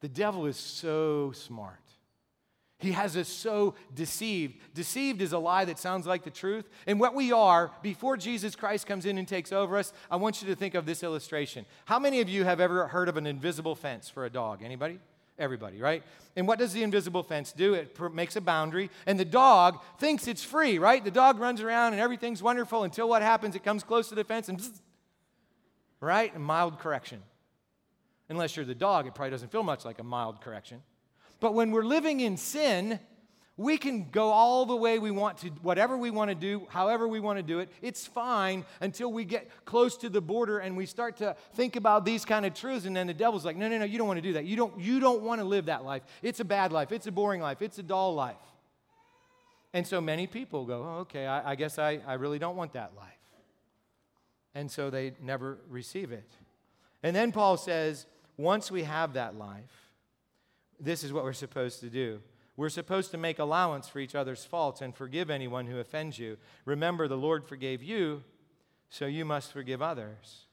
The 0.00 0.08
devil 0.08 0.46
is 0.46 0.56
so 0.56 1.32
smart. 1.32 1.78
He 2.78 2.92
has 2.92 3.16
us 3.16 3.28
so 3.28 3.74
deceived. 3.94 4.58
Deceived 4.74 5.22
is 5.22 5.32
a 5.32 5.38
lie 5.38 5.64
that 5.64 5.78
sounds 5.78 6.06
like 6.06 6.24
the 6.24 6.30
truth. 6.30 6.68
And 6.86 6.98
what 6.98 7.14
we 7.14 7.30
are, 7.30 7.70
before 7.80 8.16
Jesus 8.16 8.56
Christ 8.56 8.86
comes 8.86 9.06
in 9.06 9.18
and 9.18 9.26
takes 9.26 9.52
over 9.52 9.76
us, 9.76 9.92
I 10.10 10.16
want 10.16 10.42
you 10.42 10.48
to 10.48 10.56
think 10.56 10.74
of 10.74 10.84
this 10.84 11.04
illustration. 11.04 11.64
How 11.84 12.00
many 12.00 12.20
of 12.20 12.28
you 12.28 12.42
have 12.42 12.58
ever 12.60 12.88
heard 12.88 13.08
of 13.08 13.16
an 13.16 13.26
invisible 13.26 13.76
fence 13.76 14.08
for 14.08 14.24
a 14.24 14.30
dog? 14.30 14.62
Anybody? 14.64 14.98
Everybody, 15.42 15.80
right? 15.80 16.04
And 16.36 16.46
what 16.46 16.60
does 16.60 16.72
the 16.72 16.84
invisible 16.84 17.24
fence 17.24 17.50
do? 17.50 17.74
It 17.74 17.98
makes 18.14 18.36
a 18.36 18.40
boundary, 18.40 18.90
and 19.06 19.18
the 19.18 19.24
dog 19.24 19.82
thinks 19.98 20.28
it's 20.28 20.44
free, 20.44 20.78
right? 20.78 21.02
The 21.02 21.10
dog 21.10 21.40
runs 21.40 21.60
around 21.60 21.94
and 21.94 22.00
everything's 22.00 22.40
wonderful 22.40 22.84
until 22.84 23.08
what 23.08 23.22
happens? 23.22 23.56
It 23.56 23.64
comes 23.64 23.82
close 23.82 24.08
to 24.10 24.14
the 24.14 24.22
fence 24.22 24.48
and, 24.48 24.56
bzz, 24.60 24.80
right? 26.00 26.34
A 26.36 26.38
mild 26.38 26.78
correction. 26.78 27.24
Unless 28.28 28.56
you're 28.56 28.64
the 28.64 28.76
dog, 28.76 29.08
it 29.08 29.16
probably 29.16 29.32
doesn't 29.32 29.50
feel 29.50 29.64
much 29.64 29.84
like 29.84 29.98
a 29.98 30.04
mild 30.04 30.40
correction. 30.40 30.80
But 31.40 31.54
when 31.54 31.72
we're 31.72 31.82
living 31.82 32.20
in 32.20 32.36
sin, 32.36 33.00
we 33.58 33.76
can 33.76 34.08
go 34.10 34.30
all 34.30 34.64
the 34.64 34.74
way 34.74 34.98
we 34.98 35.10
want 35.10 35.38
to, 35.38 35.48
whatever 35.60 35.96
we 35.96 36.10
want 36.10 36.30
to 36.30 36.34
do, 36.34 36.66
however 36.70 37.06
we 37.06 37.20
want 37.20 37.38
to 37.38 37.42
do 37.42 37.58
it. 37.58 37.70
It's 37.82 38.06
fine 38.06 38.64
until 38.80 39.12
we 39.12 39.24
get 39.24 39.50
close 39.66 39.96
to 39.98 40.08
the 40.08 40.22
border 40.22 40.58
and 40.58 40.74
we 40.76 40.86
start 40.86 41.18
to 41.18 41.36
think 41.54 41.76
about 41.76 42.04
these 42.04 42.24
kind 42.24 42.46
of 42.46 42.54
truths. 42.54 42.86
And 42.86 42.96
then 42.96 43.06
the 43.06 43.14
devil's 43.14 43.44
like, 43.44 43.56
no, 43.56 43.68
no, 43.68 43.78
no, 43.78 43.84
you 43.84 43.98
don't 43.98 44.08
want 44.08 44.18
to 44.18 44.22
do 44.22 44.32
that. 44.34 44.46
You 44.46 44.56
don't, 44.56 44.80
you 44.80 45.00
don't 45.00 45.22
want 45.22 45.40
to 45.40 45.44
live 45.44 45.66
that 45.66 45.84
life. 45.84 46.02
It's 46.22 46.40
a 46.40 46.44
bad 46.44 46.72
life. 46.72 46.92
It's 46.92 47.06
a 47.06 47.12
boring 47.12 47.42
life. 47.42 47.60
It's 47.60 47.78
a 47.78 47.82
dull 47.82 48.14
life. 48.14 48.36
And 49.74 49.86
so 49.86 50.00
many 50.00 50.26
people 50.26 50.64
go, 50.64 50.82
oh, 50.82 51.00
okay, 51.00 51.26
I, 51.26 51.52
I 51.52 51.54
guess 51.54 51.78
I, 51.78 52.00
I 52.06 52.14
really 52.14 52.38
don't 52.38 52.56
want 52.56 52.72
that 52.72 52.92
life. 52.96 53.08
And 54.54 54.70
so 54.70 54.88
they 54.88 55.12
never 55.22 55.58
receive 55.68 56.10
it. 56.10 56.30
And 57.02 57.14
then 57.14 57.32
Paul 57.32 57.56
says, 57.56 58.06
once 58.36 58.70
we 58.70 58.84
have 58.84 59.14
that 59.14 59.36
life, 59.36 59.90
this 60.80 61.04
is 61.04 61.12
what 61.12 61.24
we're 61.24 61.32
supposed 61.32 61.80
to 61.80 61.90
do. 61.90 62.20
We're 62.62 62.68
supposed 62.68 63.10
to 63.10 63.18
make 63.18 63.40
allowance 63.40 63.88
for 63.88 63.98
each 63.98 64.14
other's 64.14 64.44
faults 64.44 64.82
and 64.82 64.94
forgive 64.94 65.30
anyone 65.30 65.66
who 65.66 65.80
offends 65.80 66.16
you. 66.16 66.36
Remember, 66.64 67.08
the 67.08 67.16
Lord 67.16 67.44
forgave 67.44 67.82
you, 67.82 68.22
so 68.88 69.06
you 69.06 69.24
must 69.24 69.52
forgive 69.52 69.82
others. 69.82 70.46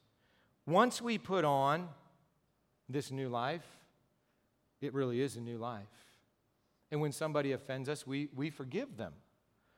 Once 0.65 1.03
we 1.03 1.19
put 1.19 1.45
on 1.45 1.87
this 2.89 3.11
new 3.11 3.29
life, 3.29 3.61
it 4.81 4.91
really 4.95 5.21
is 5.21 5.35
a 5.35 5.39
new 5.39 5.59
life. 5.59 5.85
And 6.89 6.99
when 6.99 7.11
somebody 7.11 7.51
offends 7.51 7.87
us, 7.87 8.07
we, 8.07 8.29
we 8.35 8.49
forgive 8.49 8.97
them 8.97 9.13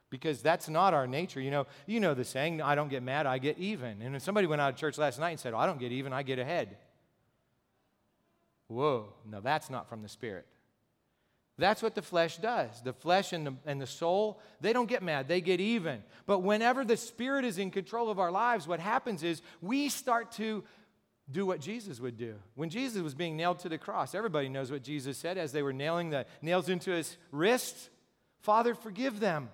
because 0.10 0.42
that's 0.42 0.70
not 0.70 0.94
our 0.94 1.08
nature. 1.08 1.42
You 1.42 1.52
know, 1.52 1.68
you 1.86 2.00
know 2.00 2.14
the 2.14 2.24
saying, 2.24 2.62
I 2.62 2.76
don't 2.76 2.88
get 2.88 3.04
mad, 3.04 3.26
I 3.26 3.40
get 3.40 3.58
even. 3.58 4.02
And 4.02 4.16
if 4.16 4.22
somebody 4.22 4.48
went 4.48 4.62
out 4.62 4.70
of 4.70 4.80
church 4.80 4.98
last 4.98 5.20
night 5.20 5.32
and 5.32 5.40
said, 5.42 5.54
oh, 5.54 5.58
I 5.58 5.66
don't 5.66 5.82
get 5.82 5.92
even, 5.92 6.14
I 6.14 6.24
get 6.24 6.40
ahead. 6.40 6.78
Whoa, 8.70 9.12
no, 9.30 9.42
that's 9.42 9.70
not 9.70 9.90
from 9.90 10.02
the 10.02 10.08
Spirit. 10.08 10.48
That's 11.62 11.84
what 11.84 11.94
the 11.94 12.02
flesh 12.02 12.38
does. 12.38 12.82
The 12.82 12.92
flesh 12.92 13.34
and 13.34 13.46
the, 13.46 13.54
and 13.68 13.80
the 13.80 13.86
soul, 13.86 14.40
they 14.62 14.74
don't 14.74 14.90
get 14.90 15.04
mad, 15.04 15.28
they 15.28 15.42
get 15.42 15.62
even. 15.62 16.02
But 16.26 16.40
whenever 16.40 16.84
the 16.84 16.98
Spirit 16.98 17.46
is 17.46 17.60
in 17.60 17.70
control 17.70 18.10
of 18.10 18.18
our 18.18 18.32
lives, 18.32 18.68
what 18.68 18.80
happens 18.80 19.22
is 19.22 19.44
we 19.62 19.88
start 19.88 20.32
to 20.34 20.64
do 21.30 21.46
what 21.46 21.62
Jesus 21.62 22.00
would 22.00 22.18
do. 22.18 22.34
When 22.56 22.72
Jesus 22.72 23.04
was 23.04 23.14
being 23.14 23.38
nailed 23.38 23.60
to 23.60 23.70
the 23.70 23.78
cross, 23.78 24.16
everybody 24.16 24.50
knows 24.50 24.72
what 24.72 24.82
Jesus 24.82 25.20
said 25.20 25.38
as 25.38 25.52
they 25.52 25.62
were 25.62 25.72
nailing 25.72 26.10
the 26.10 26.26
nails 26.42 26.68
into 26.68 26.92
his 26.92 27.16
wrists 27.32 27.90
Father, 28.40 28.74
forgive 28.74 29.20
them. 29.20 29.52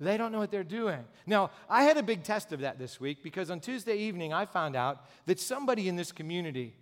They 0.00 0.16
don't 0.16 0.32
know 0.32 0.38
what 0.38 0.50
they're 0.50 0.64
doing. 0.64 1.04
Now, 1.26 1.50
I 1.68 1.82
had 1.82 1.98
a 1.98 2.02
big 2.02 2.22
test 2.22 2.50
of 2.50 2.60
that 2.60 2.78
this 2.78 2.98
week 2.98 3.22
because 3.22 3.50
on 3.50 3.60
Tuesday 3.60 3.96
evening 3.96 4.32
I 4.32 4.46
found 4.46 4.74
out 4.74 5.04
that 5.26 5.38
somebody 5.38 5.86
in 5.86 5.96
this 5.96 6.12
community 6.12 6.74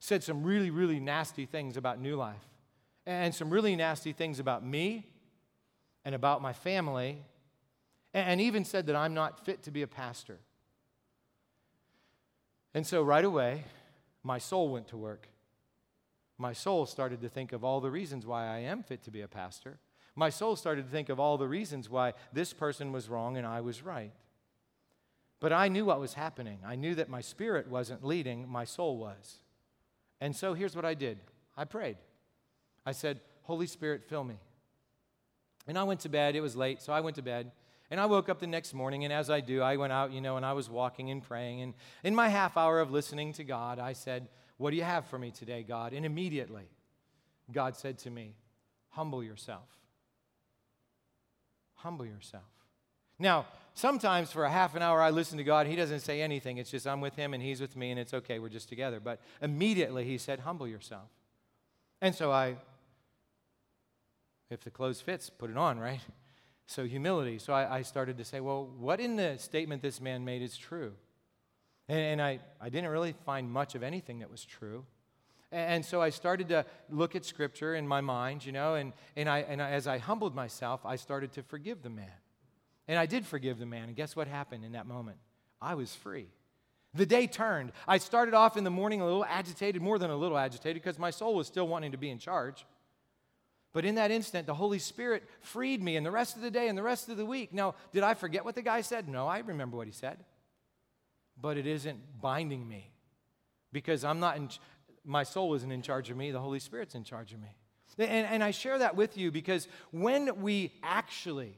said 0.00 0.24
some 0.24 0.42
really, 0.42 0.70
really 0.70 0.98
nasty 0.98 1.46
things 1.46 1.76
about 1.76 2.00
New 2.00 2.16
Life 2.16 2.49
and 3.10 3.34
some 3.34 3.50
really 3.50 3.74
nasty 3.74 4.12
things 4.12 4.38
about 4.38 4.64
me 4.64 5.06
and 6.04 6.14
about 6.14 6.40
my 6.40 6.52
family, 6.52 7.18
and 8.14 8.40
even 8.40 8.64
said 8.64 8.86
that 8.86 8.94
I'm 8.96 9.14
not 9.14 9.44
fit 9.44 9.64
to 9.64 9.70
be 9.70 9.82
a 9.82 9.86
pastor. 9.86 10.38
And 12.72 12.86
so 12.86 13.02
right 13.02 13.24
away, 13.24 13.64
my 14.22 14.38
soul 14.38 14.70
went 14.70 14.88
to 14.88 14.96
work. 14.96 15.28
my 16.38 16.54
soul 16.54 16.86
started 16.86 17.20
to 17.20 17.28
think 17.28 17.52
of 17.52 17.64
all 17.64 17.82
the 17.82 17.90
reasons 17.90 18.24
why 18.24 18.46
I 18.46 18.60
am 18.60 18.82
fit 18.82 19.02
to 19.02 19.10
be 19.10 19.20
a 19.20 19.28
pastor. 19.28 19.78
My 20.14 20.30
soul 20.30 20.56
started 20.56 20.86
to 20.86 20.90
think 20.90 21.10
of 21.10 21.20
all 21.20 21.36
the 21.36 21.46
reasons 21.46 21.90
why 21.90 22.14
this 22.32 22.54
person 22.54 22.92
was 22.92 23.10
wrong 23.10 23.36
and 23.36 23.46
I 23.46 23.60
was 23.60 23.82
right. 23.82 24.12
But 25.38 25.52
I 25.52 25.68
knew 25.68 25.84
what 25.84 26.00
was 26.00 26.14
happening. 26.14 26.60
I 26.64 26.76
knew 26.76 26.94
that 26.94 27.10
my 27.10 27.20
spirit 27.20 27.68
wasn't 27.68 28.04
leading, 28.04 28.48
my 28.48 28.64
soul 28.64 28.96
was. 28.96 29.38
And 30.18 30.34
so 30.34 30.54
here's 30.54 30.76
what 30.76 30.86
I 30.86 30.94
did 30.94 31.18
I 31.56 31.64
prayed. 31.64 31.98
I 32.90 32.92
said, 32.92 33.20
Holy 33.42 33.68
Spirit, 33.68 34.02
fill 34.02 34.24
me. 34.24 34.34
And 35.68 35.78
I 35.78 35.84
went 35.84 36.00
to 36.00 36.08
bed. 36.08 36.34
It 36.34 36.40
was 36.40 36.56
late, 36.56 36.82
so 36.82 36.92
I 36.92 37.00
went 37.00 37.14
to 37.16 37.22
bed. 37.22 37.52
And 37.88 38.00
I 38.00 38.06
woke 38.06 38.28
up 38.28 38.40
the 38.40 38.48
next 38.48 38.74
morning, 38.74 39.04
and 39.04 39.12
as 39.12 39.30
I 39.30 39.38
do, 39.38 39.62
I 39.62 39.76
went 39.76 39.92
out, 39.92 40.10
you 40.10 40.20
know, 40.20 40.36
and 40.36 40.44
I 40.44 40.54
was 40.54 40.68
walking 40.68 41.08
and 41.08 41.22
praying. 41.22 41.62
And 41.62 41.74
in 42.02 42.16
my 42.16 42.28
half 42.28 42.56
hour 42.56 42.80
of 42.80 42.90
listening 42.90 43.32
to 43.34 43.44
God, 43.44 43.78
I 43.78 43.92
said, 43.92 44.26
What 44.56 44.70
do 44.70 44.76
you 44.76 44.82
have 44.82 45.06
for 45.06 45.20
me 45.20 45.30
today, 45.30 45.62
God? 45.62 45.92
And 45.92 46.04
immediately, 46.04 46.68
God 47.52 47.76
said 47.76 47.96
to 47.98 48.10
me, 48.10 48.34
Humble 48.88 49.22
yourself. 49.22 49.68
Humble 51.74 52.06
yourself. 52.06 52.42
Now, 53.20 53.46
sometimes 53.74 54.32
for 54.32 54.44
a 54.44 54.50
half 54.50 54.74
an 54.74 54.82
hour 54.82 55.00
I 55.00 55.10
listen 55.10 55.38
to 55.38 55.44
God, 55.44 55.68
He 55.68 55.76
doesn't 55.76 56.00
say 56.00 56.22
anything. 56.22 56.58
It's 56.58 56.72
just 56.72 56.88
I'm 56.88 57.00
with 57.00 57.14
Him 57.14 57.34
and 57.34 57.42
He's 57.42 57.60
with 57.60 57.76
me, 57.76 57.92
and 57.92 58.00
it's 58.00 58.14
okay, 58.14 58.40
we're 58.40 58.48
just 58.48 58.68
together. 58.68 58.98
But 58.98 59.20
immediately 59.40 60.04
He 60.04 60.18
said, 60.18 60.40
Humble 60.40 60.66
yourself. 60.66 61.08
And 62.02 62.14
so 62.14 62.32
I, 62.32 62.56
if 64.50 64.62
the 64.62 64.70
clothes 64.70 65.00
fits, 65.00 65.30
put 65.30 65.50
it 65.50 65.56
on, 65.56 65.78
right? 65.78 66.00
So, 66.66 66.84
humility. 66.84 67.38
So, 67.38 67.52
I, 67.52 67.78
I, 67.78 67.82
started 67.82 68.18
to 68.18 68.24
say, 68.24 68.40
well, 68.40 68.68
what 68.78 69.00
in 69.00 69.16
the 69.16 69.36
statement 69.38 69.82
this 69.82 70.00
man 70.00 70.24
made 70.24 70.42
is 70.42 70.56
true? 70.56 70.92
And, 71.88 71.98
and 71.98 72.22
I, 72.22 72.40
I 72.60 72.68
didn't 72.68 72.90
really 72.90 73.14
find 73.24 73.50
much 73.50 73.74
of 73.74 73.82
anything 73.82 74.20
that 74.20 74.30
was 74.30 74.44
true. 74.44 74.84
And, 75.52 75.84
so 75.84 76.00
I 76.00 76.10
started 76.10 76.48
to 76.50 76.64
look 76.88 77.16
at 77.16 77.24
Scripture 77.24 77.74
in 77.74 77.86
my 77.86 78.00
mind, 78.00 78.46
you 78.46 78.52
know, 78.52 78.76
and, 78.76 78.92
and, 79.16 79.28
I, 79.28 79.40
and 79.40 79.60
I, 79.60 79.70
as 79.70 79.88
I 79.88 79.98
humbled 79.98 80.34
myself, 80.34 80.80
I 80.84 80.94
started 80.94 81.32
to 81.32 81.42
forgive 81.42 81.82
the 81.82 81.90
man. 81.90 82.12
And 82.86 82.98
I 82.98 83.06
did 83.06 83.26
forgive 83.26 83.58
the 83.58 83.66
man. 83.66 83.88
And 83.88 83.96
guess 83.96 84.14
what 84.14 84.28
happened 84.28 84.64
in 84.64 84.72
that 84.72 84.86
moment? 84.86 85.18
I 85.60 85.74
was 85.74 85.94
free. 85.94 86.28
The 86.94 87.06
day 87.06 87.26
turned. 87.26 87.72
I 87.86 87.98
started 87.98 88.34
off 88.34 88.56
in 88.56 88.64
the 88.64 88.70
morning 88.70 89.00
a 89.00 89.04
little 89.04 89.24
agitated, 89.24 89.82
more 89.82 89.98
than 89.98 90.10
a 90.10 90.16
little 90.16 90.38
agitated, 90.38 90.82
because 90.82 90.98
my 90.98 91.10
soul 91.10 91.34
was 91.34 91.46
still 91.48 91.66
wanting 91.66 91.92
to 91.92 91.98
be 91.98 92.10
in 92.10 92.18
charge. 92.18 92.64
But 93.72 93.84
in 93.84 93.94
that 93.96 94.10
instant, 94.10 94.46
the 94.46 94.54
Holy 94.54 94.80
Spirit 94.80 95.22
freed 95.40 95.82
me, 95.82 95.96
and 95.96 96.04
the 96.04 96.10
rest 96.10 96.36
of 96.36 96.42
the 96.42 96.50
day 96.50 96.68
and 96.68 96.76
the 96.76 96.82
rest 96.82 97.08
of 97.08 97.16
the 97.16 97.24
week. 97.24 97.52
Now, 97.52 97.74
did 97.92 98.02
I 98.02 98.14
forget 98.14 98.44
what 98.44 98.54
the 98.54 98.62
guy 98.62 98.80
said? 98.80 99.08
No, 99.08 99.28
I 99.28 99.38
remember 99.38 99.76
what 99.76 99.86
he 99.86 99.92
said. 99.92 100.18
But 101.40 101.56
it 101.56 101.66
isn't 101.66 102.20
binding 102.20 102.66
me 102.68 102.92
because 103.72 104.04
I'm 104.04 104.20
not 104.20 104.36
in, 104.36 104.48
my 105.04 105.22
soul 105.22 105.54
isn't 105.54 105.70
in 105.70 105.82
charge 105.82 106.10
of 106.10 106.16
me, 106.16 106.32
the 106.32 106.40
Holy 106.40 106.58
Spirit's 106.58 106.94
in 106.94 107.04
charge 107.04 107.32
of 107.32 107.40
me. 107.40 107.56
And, 107.98 108.26
and 108.26 108.44
I 108.44 108.50
share 108.50 108.78
that 108.78 108.96
with 108.96 109.16
you 109.16 109.30
because 109.30 109.68
when 109.90 110.40
we 110.42 110.72
actually 110.82 111.56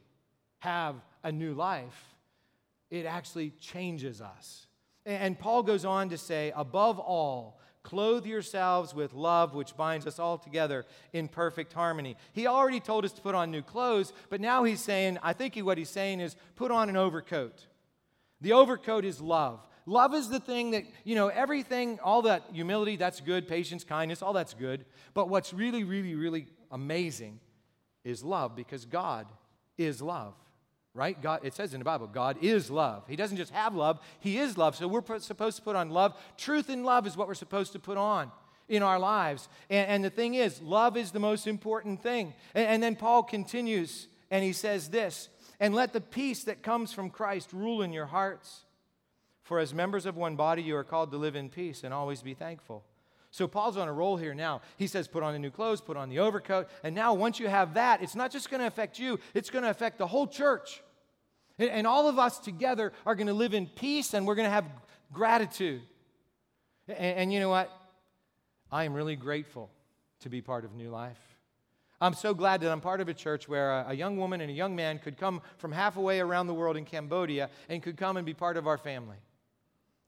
have 0.58 0.96
a 1.24 1.32
new 1.32 1.54
life, 1.54 2.14
it 2.90 3.06
actually 3.06 3.50
changes 3.58 4.20
us. 4.20 4.66
And 5.04 5.38
Paul 5.38 5.62
goes 5.62 5.84
on 5.84 6.10
to 6.10 6.18
say, 6.18 6.52
above 6.54 6.98
all, 6.98 7.58
Clothe 7.82 8.26
yourselves 8.26 8.94
with 8.94 9.12
love, 9.12 9.54
which 9.54 9.76
binds 9.76 10.06
us 10.06 10.18
all 10.18 10.38
together 10.38 10.86
in 11.12 11.28
perfect 11.28 11.72
harmony. 11.72 12.16
He 12.32 12.46
already 12.46 12.80
told 12.80 13.04
us 13.04 13.12
to 13.12 13.20
put 13.20 13.34
on 13.34 13.50
new 13.50 13.62
clothes, 13.62 14.12
but 14.30 14.40
now 14.40 14.64
he's 14.64 14.80
saying, 14.80 15.18
I 15.22 15.32
think 15.32 15.56
what 15.56 15.78
he's 15.78 15.90
saying 15.90 16.20
is 16.20 16.36
put 16.54 16.70
on 16.70 16.88
an 16.88 16.96
overcoat. 16.96 17.66
The 18.40 18.52
overcoat 18.52 19.04
is 19.04 19.20
love. 19.20 19.66
Love 19.84 20.14
is 20.14 20.28
the 20.28 20.38
thing 20.38 20.70
that, 20.72 20.84
you 21.02 21.16
know, 21.16 21.28
everything, 21.28 21.98
all 22.04 22.22
that 22.22 22.44
humility, 22.52 22.96
that's 22.96 23.20
good, 23.20 23.48
patience, 23.48 23.82
kindness, 23.82 24.22
all 24.22 24.32
that's 24.32 24.54
good. 24.54 24.84
But 25.12 25.28
what's 25.28 25.52
really, 25.52 25.82
really, 25.82 26.14
really 26.14 26.46
amazing 26.70 27.40
is 28.04 28.22
love 28.22 28.54
because 28.54 28.84
God 28.84 29.26
is 29.76 30.00
love 30.00 30.34
right? 30.94 31.20
God, 31.20 31.40
it 31.42 31.54
says 31.54 31.72
in 31.72 31.80
the 31.80 31.84
Bible, 31.84 32.06
God 32.06 32.36
is 32.42 32.70
love. 32.70 33.04
He 33.08 33.16
doesn't 33.16 33.36
just 33.36 33.52
have 33.52 33.74
love, 33.74 34.00
He 34.20 34.38
is 34.38 34.58
love. 34.58 34.76
So 34.76 34.88
we're 34.88 35.02
supposed 35.18 35.56
to 35.56 35.62
put 35.62 35.76
on 35.76 35.90
love. 35.90 36.14
Truth 36.36 36.68
and 36.68 36.84
love 36.84 37.06
is 37.06 37.16
what 37.16 37.28
we're 37.28 37.34
supposed 37.34 37.72
to 37.72 37.78
put 37.78 37.96
on 37.96 38.30
in 38.68 38.82
our 38.82 38.98
lives. 38.98 39.48
And, 39.70 39.88
and 39.88 40.04
the 40.04 40.10
thing 40.10 40.34
is, 40.34 40.60
love 40.60 40.96
is 40.96 41.10
the 41.10 41.20
most 41.20 41.46
important 41.46 42.02
thing. 42.02 42.34
And, 42.54 42.66
and 42.66 42.82
then 42.82 42.96
Paul 42.96 43.22
continues 43.22 44.08
and 44.30 44.44
he 44.44 44.52
says 44.52 44.88
this 44.88 45.28
And 45.60 45.74
let 45.74 45.92
the 45.92 46.00
peace 46.00 46.44
that 46.44 46.62
comes 46.62 46.92
from 46.92 47.10
Christ 47.10 47.52
rule 47.52 47.82
in 47.82 47.92
your 47.92 48.06
hearts. 48.06 48.62
For 49.42 49.58
as 49.58 49.74
members 49.74 50.06
of 50.06 50.16
one 50.16 50.36
body, 50.36 50.62
you 50.62 50.76
are 50.76 50.84
called 50.84 51.10
to 51.10 51.16
live 51.16 51.36
in 51.36 51.50
peace 51.50 51.82
and 51.84 51.92
always 51.92 52.22
be 52.22 52.32
thankful. 52.32 52.84
So 53.32 53.48
Paul's 53.48 53.78
on 53.78 53.88
a 53.88 53.92
roll 53.92 54.18
here 54.18 54.34
now. 54.34 54.60
He 54.76 54.86
says, 54.86 55.08
put 55.08 55.22
on 55.22 55.32
the 55.32 55.38
new 55.38 55.50
clothes, 55.50 55.80
put 55.80 55.96
on 55.96 56.10
the 56.10 56.18
overcoat. 56.18 56.68
And 56.84 56.94
now, 56.94 57.14
once 57.14 57.40
you 57.40 57.48
have 57.48 57.74
that, 57.74 58.02
it's 58.02 58.14
not 58.14 58.30
just 58.30 58.50
going 58.50 58.60
to 58.60 58.66
affect 58.66 58.98
you, 58.98 59.18
it's 59.32 59.48
going 59.48 59.64
to 59.64 59.70
affect 59.70 59.96
the 59.96 60.06
whole 60.06 60.26
church. 60.26 60.82
And, 61.58 61.70
and 61.70 61.86
all 61.86 62.08
of 62.08 62.18
us 62.18 62.38
together 62.38 62.92
are 63.06 63.14
going 63.14 63.28
to 63.28 63.34
live 63.34 63.54
in 63.54 63.66
peace 63.66 64.12
and 64.12 64.26
we're 64.26 64.34
going 64.34 64.46
to 64.46 64.52
have 64.52 64.66
gratitude. 65.14 65.80
And, 66.86 66.98
and 66.98 67.32
you 67.32 67.40
know 67.40 67.48
what? 67.48 67.70
I 68.70 68.84
am 68.84 68.92
really 68.92 69.16
grateful 69.16 69.70
to 70.20 70.28
be 70.28 70.42
part 70.42 70.66
of 70.66 70.74
New 70.74 70.90
Life. 70.90 71.18
I'm 72.02 72.14
so 72.14 72.34
glad 72.34 72.60
that 72.60 72.70
I'm 72.70 72.82
part 72.82 73.00
of 73.00 73.08
a 73.08 73.14
church 73.14 73.48
where 73.48 73.72
a, 73.72 73.86
a, 73.90 73.94
young 73.94 74.18
woman 74.18 74.42
and 74.42 74.50
a 74.50 74.54
young 74.54 74.76
man 74.76 74.98
could 74.98 75.16
come 75.16 75.40
from 75.56 75.72
halfway 75.72 76.20
around 76.20 76.48
the 76.48 76.54
world 76.54 76.76
in 76.76 76.84
Cambodia 76.84 77.48
and 77.70 77.82
could 77.82 77.96
come 77.96 78.18
and 78.18 78.26
be 78.26 78.34
part 78.34 78.58
of 78.58 78.66
our 78.66 78.76
family. 78.76 79.18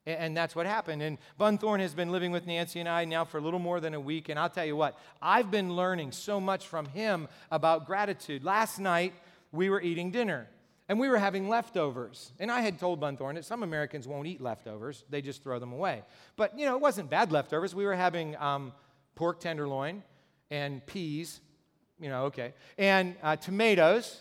And 0.06 0.36
that's 0.36 0.54
what 0.54 0.66
happened. 0.66 1.00
And 1.02 1.18
Bunthorne 1.40 1.80
has 1.80 1.94
been 1.94 2.12
living 2.12 2.30
with 2.30 2.46
Nancy 2.46 2.80
and 2.80 2.88
I 2.88 3.06
now 3.06 3.24
for 3.24 3.38
a 3.38 3.40
little 3.40 3.58
more 3.58 3.80
than 3.80 3.94
a 3.94 4.00
week. 4.00 4.28
And 4.28 4.38
I'll 4.38 4.50
tell 4.50 4.66
you 4.66 4.76
what, 4.76 4.98
I've 5.22 5.50
been 5.50 5.74
learning 5.74 6.12
so 6.12 6.40
much 6.40 6.66
from 6.66 6.86
him 6.86 7.28
about 7.50 7.86
gratitude. 7.86 8.44
Last 8.44 8.78
night, 8.78 9.14
we 9.50 9.70
were 9.70 9.80
eating 9.80 10.10
dinner 10.10 10.46
and 10.88 11.00
we 11.00 11.08
were 11.08 11.16
having 11.16 11.48
leftovers. 11.48 12.32
And 12.38 12.50
I 12.50 12.60
had 12.60 12.78
told 12.78 13.00
Bunthorne 13.00 13.36
that 13.36 13.46
some 13.46 13.62
Americans 13.62 14.06
won't 14.06 14.26
eat 14.26 14.40
leftovers, 14.40 15.04
they 15.08 15.22
just 15.22 15.42
throw 15.42 15.58
them 15.58 15.72
away. 15.72 16.02
But, 16.36 16.58
you 16.58 16.66
know, 16.66 16.74
it 16.74 16.82
wasn't 16.82 17.08
bad 17.08 17.32
leftovers. 17.32 17.74
We 17.74 17.86
were 17.86 17.94
having 17.94 18.36
um, 18.36 18.72
pork 19.14 19.40
tenderloin 19.40 20.02
and 20.50 20.84
peas, 20.86 21.40
you 21.98 22.10
know, 22.10 22.24
okay, 22.24 22.52
and 22.76 23.16
uh, 23.22 23.36
tomatoes 23.36 24.20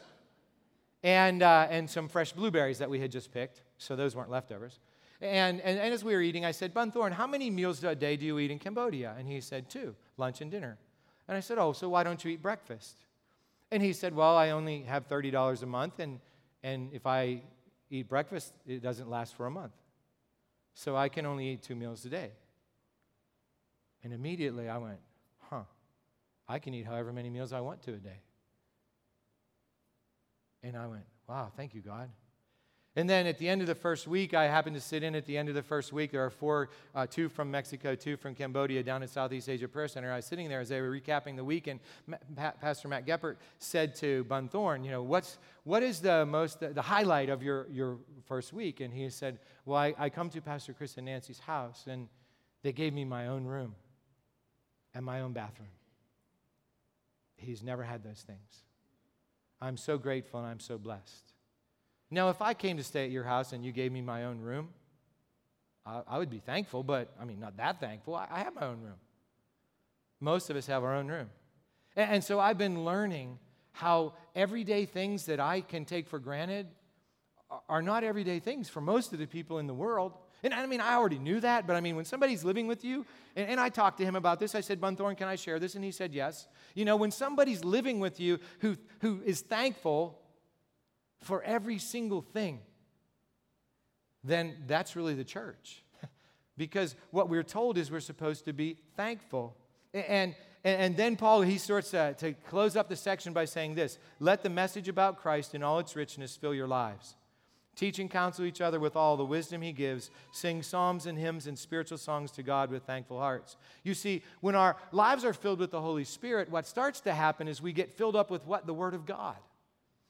and, 1.03 1.43
uh, 1.43 1.67
and 1.69 1.89
some 1.89 2.07
fresh 2.07 2.31
blueberries 2.31 2.77
that 2.77 2.89
we 2.89 2.99
had 2.99 3.11
just 3.11 3.33
picked. 3.33 3.61
So 3.77 3.97
those 3.97 4.15
weren't 4.15 4.31
leftovers. 4.31 4.79
And, 5.23 5.61
and, 5.61 5.79
and, 5.79 5.93
as 5.93 6.03
we 6.03 6.13
were 6.13 6.21
eating, 6.21 6.43
I 6.43 6.51
said, 6.51 6.73
Bunthorne, 6.73 7.13
how 7.13 7.25
many 7.25 7.49
meals 7.49 7.81
a 7.81 7.95
day 7.95 8.17
do 8.17 8.25
you 8.25 8.39
eat 8.39 8.51
in 8.51 8.59
Cambodia? 8.59 9.15
And 9.17 9.25
he 9.25 9.39
said, 9.39 9.69
two, 9.69 9.95
lunch 10.17 10.41
and 10.41 10.51
dinner. 10.51 10.77
And 11.29 11.37
I 11.37 11.39
said, 11.39 11.57
oh, 11.57 11.71
so 11.71 11.87
why 11.87 12.03
don't 12.03 12.21
you 12.25 12.31
eat 12.31 12.41
breakfast? 12.41 12.97
And 13.71 13.81
he 13.81 13.93
said, 13.93 14.13
well, 14.13 14.35
I 14.35 14.49
only 14.49 14.81
have 14.81 15.07
$30 15.07 15.63
a 15.63 15.65
month, 15.65 15.99
and, 15.99 16.19
and 16.61 16.91
if 16.91 17.07
I 17.07 17.41
eat 17.89 18.09
breakfast, 18.09 18.53
it 18.67 18.83
doesn't 18.83 19.09
last 19.09 19.35
for 19.35 19.45
a 19.45 19.51
month. 19.51 19.71
So 20.73 20.97
I 20.97 21.07
can 21.07 21.25
only 21.25 21.47
eat 21.51 21.63
two 21.63 21.75
meals 21.75 22.03
a 22.03 22.09
day. 22.09 22.31
And 24.03 24.11
immediately 24.11 24.67
I 24.67 24.77
went, 24.77 24.99
huh, 25.39 25.63
I 26.49 26.59
can 26.59 26.73
eat 26.73 26.85
however 26.85 27.13
many 27.13 27.29
meals 27.29 27.53
I 27.53 27.61
want 27.61 27.81
to 27.83 27.93
a 27.93 27.97
day. 27.97 28.19
And 30.61 30.75
I 30.75 30.85
went, 30.87 31.05
wow, 31.29 31.49
thank 31.55 31.73
you, 31.73 31.79
God. 31.81 32.09
And 32.95 33.09
then 33.09 33.25
at 33.25 33.39
the 33.39 33.49
end 33.49 33.61
of 33.61 33.67
the 33.67 33.73
first 33.73 34.07
week, 34.07 34.35
I 34.35 34.43
happened 34.43 34.75
to 34.75 34.81
sit 34.81 35.01
in 35.01 35.15
at 35.15 35.25
the 35.25 35.35
end 35.35 35.49
of 35.49 35.55
the 35.55 35.63
first 35.63 35.91
week. 35.91 36.11
There 36.11 36.23
are 36.23 36.29
four, 36.29 36.69
uh, 36.93 37.07
two 37.07 37.27
from 37.27 37.49
Mexico, 37.49 37.95
two 37.95 38.15
from 38.17 38.35
Cambodia, 38.35 38.83
down 38.83 39.01
at 39.01 39.09
Southeast 39.09 39.49
Asia 39.49 39.67
Prayer 39.67 39.87
Center. 39.87 40.11
I 40.11 40.17
was 40.17 40.25
sitting 40.25 40.47
there 40.47 40.59
as 40.59 40.69
they 40.69 40.79
were 40.79 40.91
recapping 40.91 41.35
the 41.35 41.43
week, 41.43 41.65
and 41.65 41.79
Pastor 42.61 42.87
Matt 42.87 43.07
Geppert 43.07 43.37
said 43.57 43.95
to 43.95 44.23
Bunthorne, 44.25 44.83
you 44.83 44.91
know, 44.91 45.01
what's, 45.01 45.39
what 45.63 45.81
is 45.81 46.01
the 46.01 46.23
most, 46.27 46.59
the, 46.59 46.69
the, 46.69 46.83
highlight 46.83 47.29
of 47.29 47.41
your, 47.41 47.67
your 47.71 47.97
first 48.25 48.53
week? 48.53 48.79
And 48.79 48.93
he 48.93 49.09
said, 49.09 49.39
well, 49.65 49.79
I, 49.79 49.95
I 49.97 50.09
come 50.09 50.29
to 50.29 50.41
Pastor 50.41 50.73
Chris 50.73 50.95
and 50.97 51.07
Nancy's 51.07 51.39
house, 51.39 51.85
and 51.87 52.07
they 52.61 52.73
gave 52.73 52.93
me 52.93 53.05
my 53.05 53.25
own 53.25 53.45
room 53.45 53.73
and 54.93 55.03
my 55.03 55.21
own 55.21 55.33
bathroom. 55.33 55.69
He's 57.37 57.63
never 57.63 57.81
had 57.81 58.03
those 58.03 58.21
things. 58.21 58.63
I'm 59.59 59.77
so 59.77 59.97
grateful 59.97 60.39
and 60.39 60.47
I'm 60.47 60.59
so 60.59 60.77
blessed. 60.77 61.32
Now, 62.13 62.29
if 62.29 62.43
I 62.43 62.53
came 62.53 62.77
to 62.77 62.83
stay 62.83 63.05
at 63.05 63.11
your 63.11 63.23
house 63.23 63.53
and 63.53 63.65
you 63.65 63.71
gave 63.71 63.91
me 63.91 64.01
my 64.01 64.25
own 64.25 64.39
room, 64.39 64.69
I, 65.83 66.01
I 66.07 66.17
would 66.19 66.29
be 66.29 66.37
thankful, 66.37 66.83
but 66.83 67.11
I 67.19 67.25
mean, 67.25 67.39
not 67.39 67.57
that 67.57 67.79
thankful. 67.79 68.13
I, 68.13 68.27
I, 68.29 68.39
have 68.39 68.53
my 68.53 68.67
own 68.67 68.81
room. 68.81 68.99
Most 70.19 70.51
of 70.51 70.55
us 70.55 70.67
have 70.67 70.83
our 70.83 70.95
own 70.95 71.07
room. 71.07 71.29
And, 71.95 72.11
and 72.11 72.23
so 72.23 72.39
I've 72.39 72.57
been 72.57 72.85
learning 72.85 73.39
how 73.71 74.13
everyday 74.35 74.85
things 74.85 75.25
that 75.25 75.39
I 75.39 75.61
can 75.61 75.85
take 75.85 76.07
for 76.07 76.19
granted 76.19 76.67
are 77.67 77.81
not 77.81 78.03
everyday 78.03 78.39
things 78.39 78.69
for 78.69 78.79
most 78.79 79.13
of 79.13 79.19
the 79.19 79.25
people 79.25 79.57
in 79.57 79.65
the 79.65 79.73
world. 79.73 80.13
And 80.43 80.53
I 80.53 80.65
mean, 80.67 80.81
I 80.81 80.93
already 80.93 81.19
knew 81.19 81.39
that, 81.39 81.65
but 81.65 81.75
I 81.75 81.81
mean, 81.81 81.95
when 81.95 82.05
somebody's 82.05 82.43
living 82.43 82.67
with 82.67 82.85
you, 82.85 83.07
and, 83.35 83.49
and, 83.49 83.59
I 83.59 83.69
talked 83.69 83.97
to 83.99 84.05
him 84.05 84.15
about 84.15 84.39
this, 84.39 84.53
I 84.53 84.61
said, 84.61 84.79
Bunthorne, 84.79 85.15
can 85.15 85.27
I 85.27 85.35
share 85.35 85.57
this? 85.57 85.73
And 85.73 85.83
he 85.83 85.91
said, 85.91 86.13
yes. 86.13 86.47
You 86.75 86.85
know, 86.85 86.95
when 86.95 87.11
somebody's 87.11 87.63
living 87.63 87.99
with 87.99 88.19
you 88.19 88.39
who, 88.59 88.75
who 88.99 89.21
is 89.25 89.41
thankful 89.41 90.19
for 91.23 91.41
every 91.43 91.79
single 91.79 92.21
thing, 92.21 92.59
then 94.23 94.55
that's 94.67 94.95
really 94.95 95.13
the 95.13 95.23
church. 95.23 95.83
because 96.57 96.95
what 97.11 97.29
we're 97.29 97.43
told 97.43 97.77
is 97.77 97.91
we're 97.91 97.99
supposed 97.99 98.45
to 98.45 98.53
be 98.53 98.77
thankful. 98.95 99.55
And, 99.93 100.35
and, 100.63 100.81
and 100.81 100.97
then 100.97 101.15
Paul, 101.15 101.41
he 101.41 101.57
starts 101.57 101.91
to, 101.91 102.13
to 102.15 102.33
close 102.33 102.75
up 102.75 102.89
the 102.89 102.95
section 102.95 103.33
by 103.33 103.45
saying 103.45 103.75
this 103.75 103.97
Let 104.19 104.43
the 104.43 104.49
message 104.49 104.87
about 104.87 105.17
Christ 105.17 105.55
in 105.55 105.63
all 105.63 105.79
its 105.79 105.95
richness 105.95 106.35
fill 106.35 106.53
your 106.53 106.67
lives. 106.67 107.15
Teach 107.75 107.97
and 107.97 108.09
counsel 108.09 108.45
each 108.45 108.61
other 108.61 108.79
with 108.79 108.95
all 108.95 109.17
the 109.17 109.25
wisdom 109.25 109.63
he 109.63 109.71
gives. 109.71 110.11
Sing 110.31 110.61
psalms 110.61 111.07
and 111.07 111.17
hymns 111.17 111.47
and 111.47 111.57
spiritual 111.57 111.97
songs 111.97 112.29
to 112.31 112.43
God 112.43 112.69
with 112.69 112.83
thankful 112.83 113.19
hearts. 113.19 113.57
You 113.83 113.95
see, 113.95 114.21
when 114.41 114.53
our 114.53 114.77
lives 114.91 115.25
are 115.25 115.33
filled 115.33 115.59
with 115.59 115.71
the 115.71 115.81
Holy 115.81 116.03
Spirit, 116.03 116.51
what 116.51 116.67
starts 116.67 117.01
to 117.01 117.13
happen 117.13 117.47
is 117.47 117.63
we 117.63 117.73
get 117.73 117.91
filled 117.91 118.15
up 118.15 118.29
with 118.29 118.45
what? 118.45 118.67
The 118.67 118.75
Word 118.75 118.93
of 118.93 119.07
God. 119.07 119.37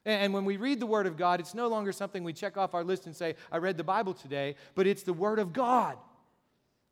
And 0.05 0.33
when 0.33 0.43
we 0.43 0.57
read 0.57 0.79
the 0.79 0.85
Word 0.85 1.07
of 1.07 1.15
God, 1.15 1.39
it's 1.39 1.53
no 1.53 1.67
longer 1.67 1.93
something 1.93 2.23
we 2.23 2.33
check 2.33 2.57
off 2.57 2.73
our 2.73 2.83
list 2.83 3.05
and 3.05 3.15
say, 3.15 3.35
I 3.51 3.57
read 3.57 3.77
the 3.77 3.83
Bible 3.83 4.13
today, 4.13 4.55
but 4.75 4.85
it's 4.85 5.03
the 5.03 5.13
Word 5.13 5.39
of 5.39 5.53
God. 5.53 5.97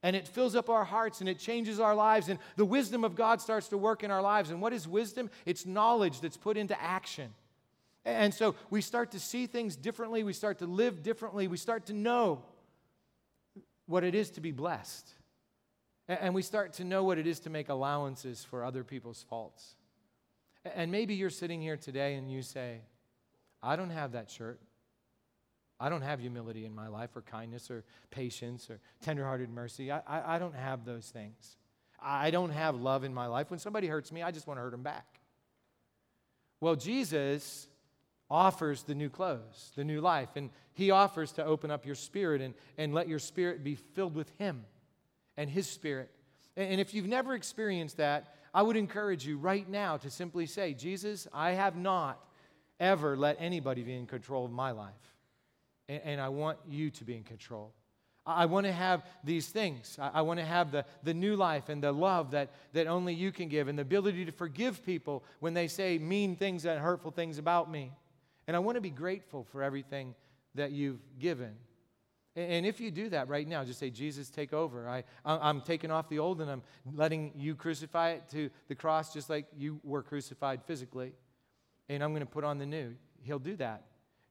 And 0.02 0.16
it 0.16 0.28
fills 0.28 0.56
up 0.56 0.70
our 0.70 0.86
hearts 0.86 1.20
and 1.20 1.30
it 1.30 1.38
changes 1.38 1.80
our 1.80 1.94
lives, 1.94 2.30
and 2.30 2.40
the 2.56 2.66
wisdom 2.66 3.04
of 3.04 3.16
God 3.16 3.42
starts 3.42 3.68
to 3.68 3.78
work 3.78 4.04
in 4.04 4.12
our 4.12 4.22
lives. 4.22 4.50
And 4.50 4.62
what 4.62 4.74
is 4.74 4.88
wisdom? 4.88 5.30
It's 5.46 5.66
knowledge 5.66 6.22
that's 6.22 6.38
put 6.38 6.58
into 6.58 6.82
action. 6.82 7.34
And 8.06 8.34
so 8.34 8.56
we 8.70 8.82
start 8.82 9.12
to 9.12 9.20
see 9.20 9.46
things 9.46 9.76
differently, 9.76 10.24
we 10.24 10.34
start 10.34 10.58
to 10.60 10.66
live 10.66 11.04
differently, 11.04 11.48
we 11.48 11.58
start 11.58 11.86
to 11.88 11.94
know 11.94 12.44
what 13.86 14.04
it 14.04 14.16
is 14.16 14.32
to 14.32 14.42
be 14.42 14.52
blessed. 14.52 15.08
And 16.08 16.34
we 16.34 16.42
start 16.42 16.74
to 16.74 16.84
know 16.84 17.04
what 17.04 17.18
it 17.18 17.28
is 17.28 17.42
to 17.42 17.50
make 17.50 17.70
allowances 17.70 18.44
for 18.44 18.66
other 18.66 18.84
people's 18.84 19.24
faults. 19.30 19.76
And 20.76 20.92
maybe 20.92 21.14
you're 21.14 21.30
sitting 21.30 21.62
here 21.62 21.78
today 21.78 22.16
and 22.16 22.32
you 22.32 22.42
say, 22.42 22.82
I 23.64 23.76
don't 23.76 23.90
have 23.90 24.14
that 24.14 24.30
shirt. 24.30 24.60
I 25.80 25.90
don't 25.90 26.04
have 26.04 26.20
humility 26.20 26.66
in 26.66 26.76
my 26.76 26.88
life, 26.88 27.16
or 27.16 27.22
kindness, 27.22 27.72
or 27.72 27.84
patience, 28.12 28.70
or 28.70 28.80
tenderhearted 29.02 29.50
mercy. 29.50 29.92
I, 29.92 30.02
I, 30.08 30.36
I, 30.36 30.40
don't 30.40 30.54
have 30.54 30.86
those 30.86 31.10
things. 31.10 31.58
I 32.00 32.30
don't 32.30 32.52
have 32.52 32.76
love 32.76 33.04
in 33.04 33.14
my 33.14 33.26
life. 33.26 33.50
When 33.50 33.60
somebody 33.60 33.88
hurts 33.88 34.12
me, 34.12 34.22
I 34.22 34.30
just 34.30 34.46
want 34.46 34.60
to 34.60 34.62
hurt 34.62 34.72
them 34.72 34.84
back. 34.84 35.22
Well, 36.60 36.76
Jesus 36.76 37.68
offers 38.30 38.84
the 38.84 38.94
new 38.94 39.10
clothes, 39.10 39.72
the 39.76 39.84
new 39.84 40.02
life, 40.02 40.30
and 40.36 40.52
He 40.74 40.92
offers 40.92 41.32
to 41.34 41.46
open 41.46 41.72
up 41.72 41.84
your 41.84 41.96
spirit 41.96 42.42
and, 42.42 42.54
and 42.78 42.94
let 42.94 43.08
your 43.08 43.20
spirit 43.20 43.64
be 43.64 43.74
filled 43.74 44.14
with 44.14 44.30
Him 44.38 44.64
and 45.36 45.50
His 45.50 45.68
Spirit. 45.68 46.12
And, 46.56 46.74
and 46.74 46.82
if 46.82 46.94
you've 46.94 47.08
never 47.08 47.34
experienced 47.34 47.98
that, 47.98 48.36
I 48.54 48.62
would 48.62 48.78
encourage 48.78 49.26
you 49.26 49.38
right 49.38 49.68
now 49.68 49.98
to 49.98 50.12
simply 50.12 50.46
say, 50.46 50.74
Jesus, 50.74 51.28
I 51.34 51.52
have 51.52 51.76
not 51.76 52.24
ever 52.82 53.16
let 53.16 53.38
anybody 53.40 53.84
be 53.84 53.96
in 53.96 54.08
control 54.08 54.44
of 54.44 54.52
my 54.52 54.72
life. 54.72 55.16
And, 55.88 56.02
and 56.04 56.22
I 56.22 56.28
want 56.28 56.58
you 56.68 56.90
to 56.90 57.06
be 57.06 57.16
in 57.16 57.24
control. 57.24 57.74
I, 58.26 58.44
I 58.44 58.46
want 58.48 58.66
to 58.66 58.74
have 58.74 59.06
these 59.24 59.48
things. 59.48 59.98
I, 60.02 60.10
I 60.16 60.22
want 60.24 60.40
to 60.40 60.46
have 60.46 60.72
the, 60.72 60.84
the 61.04 61.14
new 61.14 61.38
life 61.38 61.70
and 61.70 61.82
the 61.82 61.94
love 61.94 62.32
that, 62.32 62.50
that 62.74 62.88
only 62.88 63.14
you 63.14 63.32
can 63.32 63.48
give, 63.48 63.70
and 63.70 63.78
the 63.78 63.84
ability 63.84 64.26
to 64.26 64.32
forgive 64.34 64.84
people 64.84 65.24
when 65.40 65.54
they 65.54 65.70
say 65.70 65.98
mean 65.98 66.36
things 66.36 66.66
and 66.66 66.80
hurtful 66.82 67.12
things 67.12 67.38
about 67.38 67.72
me. 67.72 67.92
And 68.48 68.58
I 68.58 68.60
want 68.60 68.76
to 68.76 68.82
be 68.82 68.90
grateful 68.90 69.46
for 69.52 69.64
everything 69.64 70.16
that 70.56 70.72
you've 70.72 71.00
given. 71.20 71.54
And 72.36 72.66
if 72.66 72.80
you 72.80 72.92
do 72.92 73.10
that 73.10 73.28
right 73.28 73.46
now, 73.46 73.64
just 73.66 73.80
say, 73.80 73.90
Jesus, 73.90 74.30
take 74.30 74.54
over. 74.54 74.88
I, 74.88 75.04
I'm 75.26 75.60
taking 75.60 75.92
off 75.92 76.08
the 76.08 76.20
old 76.20 76.40
and 76.40 76.50
I'm 76.50 76.64
letting 76.94 77.34
you 77.36 77.56
crucify 77.56 78.12
it 78.12 78.30
to 78.32 78.50
the 78.70 78.76
cross 78.76 79.14
just 79.14 79.30
like 79.30 79.48
you 79.56 79.82
were 79.84 80.02
crucified 80.02 80.64
physically 80.64 81.12
and 81.96 82.04
I'm 82.04 82.12
going 82.12 82.26
to 82.26 82.32
put 82.32 82.44
on 82.44 82.58
the 82.58 82.66
new. 82.66 82.96
He'll 83.24 83.40
do 83.40 83.56
that. 83.58 83.84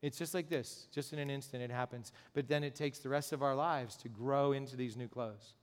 It's 0.02 0.16
just 0.16 0.32
like 0.32 0.48
this, 0.48 0.86
just 0.90 1.12
in 1.12 1.18
an 1.18 1.28
instant 1.28 1.62
it 1.62 1.70
happens. 1.70 2.12
But 2.32 2.48
then 2.48 2.64
it 2.64 2.74
takes 2.74 3.00
the 3.00 3.10
rest 3.10 3.32
of 3.32 3.42
our 3.42 3.54
lives 3.54 3.96
to 3.98 4.08
grow 4.08 4.52
into 4.52 4.76
these 4.76 4.96
new 4.96 5.08
clothes 5.08 5.54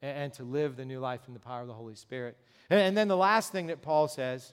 and, 0.00 0.18
and 0.18 0.32
to 0.34 0.42
live 0.42 0.76
the 0.76 0.84
new 0.84 0.98
life 0.98 1.20
in 1.28 1.34
the 1.34 1.40
power 1.40 1.60
of 1.60 1.68
the 1.68 1.74
Holy 1.74 1.94
Spirit. 1.94 2.36
And, 2.70 2.80
and 2.80 2.96
then 2.96 3.06
the 3.06 3.16
last 3.16 3.52
thing 3.52 3.68
that 3.68 3.82
Paul 3.82 4.08
says 4.08 4.52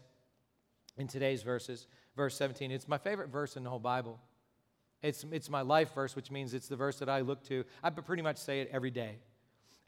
in 0.97 1.07
today's 1.07 1.41
verses, 1.41 1.87
verse 2.15 2.35
17, 2.35 2.71
it's 2.71 2.87
my 2.87 2.99
favorite 2.99 3.29
verse 3.29 3.57
in 3.57 3.63
the 3.63 3.69
whole 3.69 3.79
Bible. 3.79 4.19
It's, 5.01 5.25
it's 5.31 5.49
my 5.49 5.61
life 5.61 5.95
verse, 5.95 6.15
which 6.15 6.29
means 6.29 6.53
it's 6.53 6.67
the 6.67 6.75
verse 6.75 6.99
that 6.99 7.09
I 7.09 7.21
look 7.21 7.43
to. 7.45 7.63
I 7.81 7.89
pretty 7.89 8.21
much 8.21 8.37
say 8.37 8.61
it 8.61 8.69
every 8.71 8.91
day. 8.91 9.17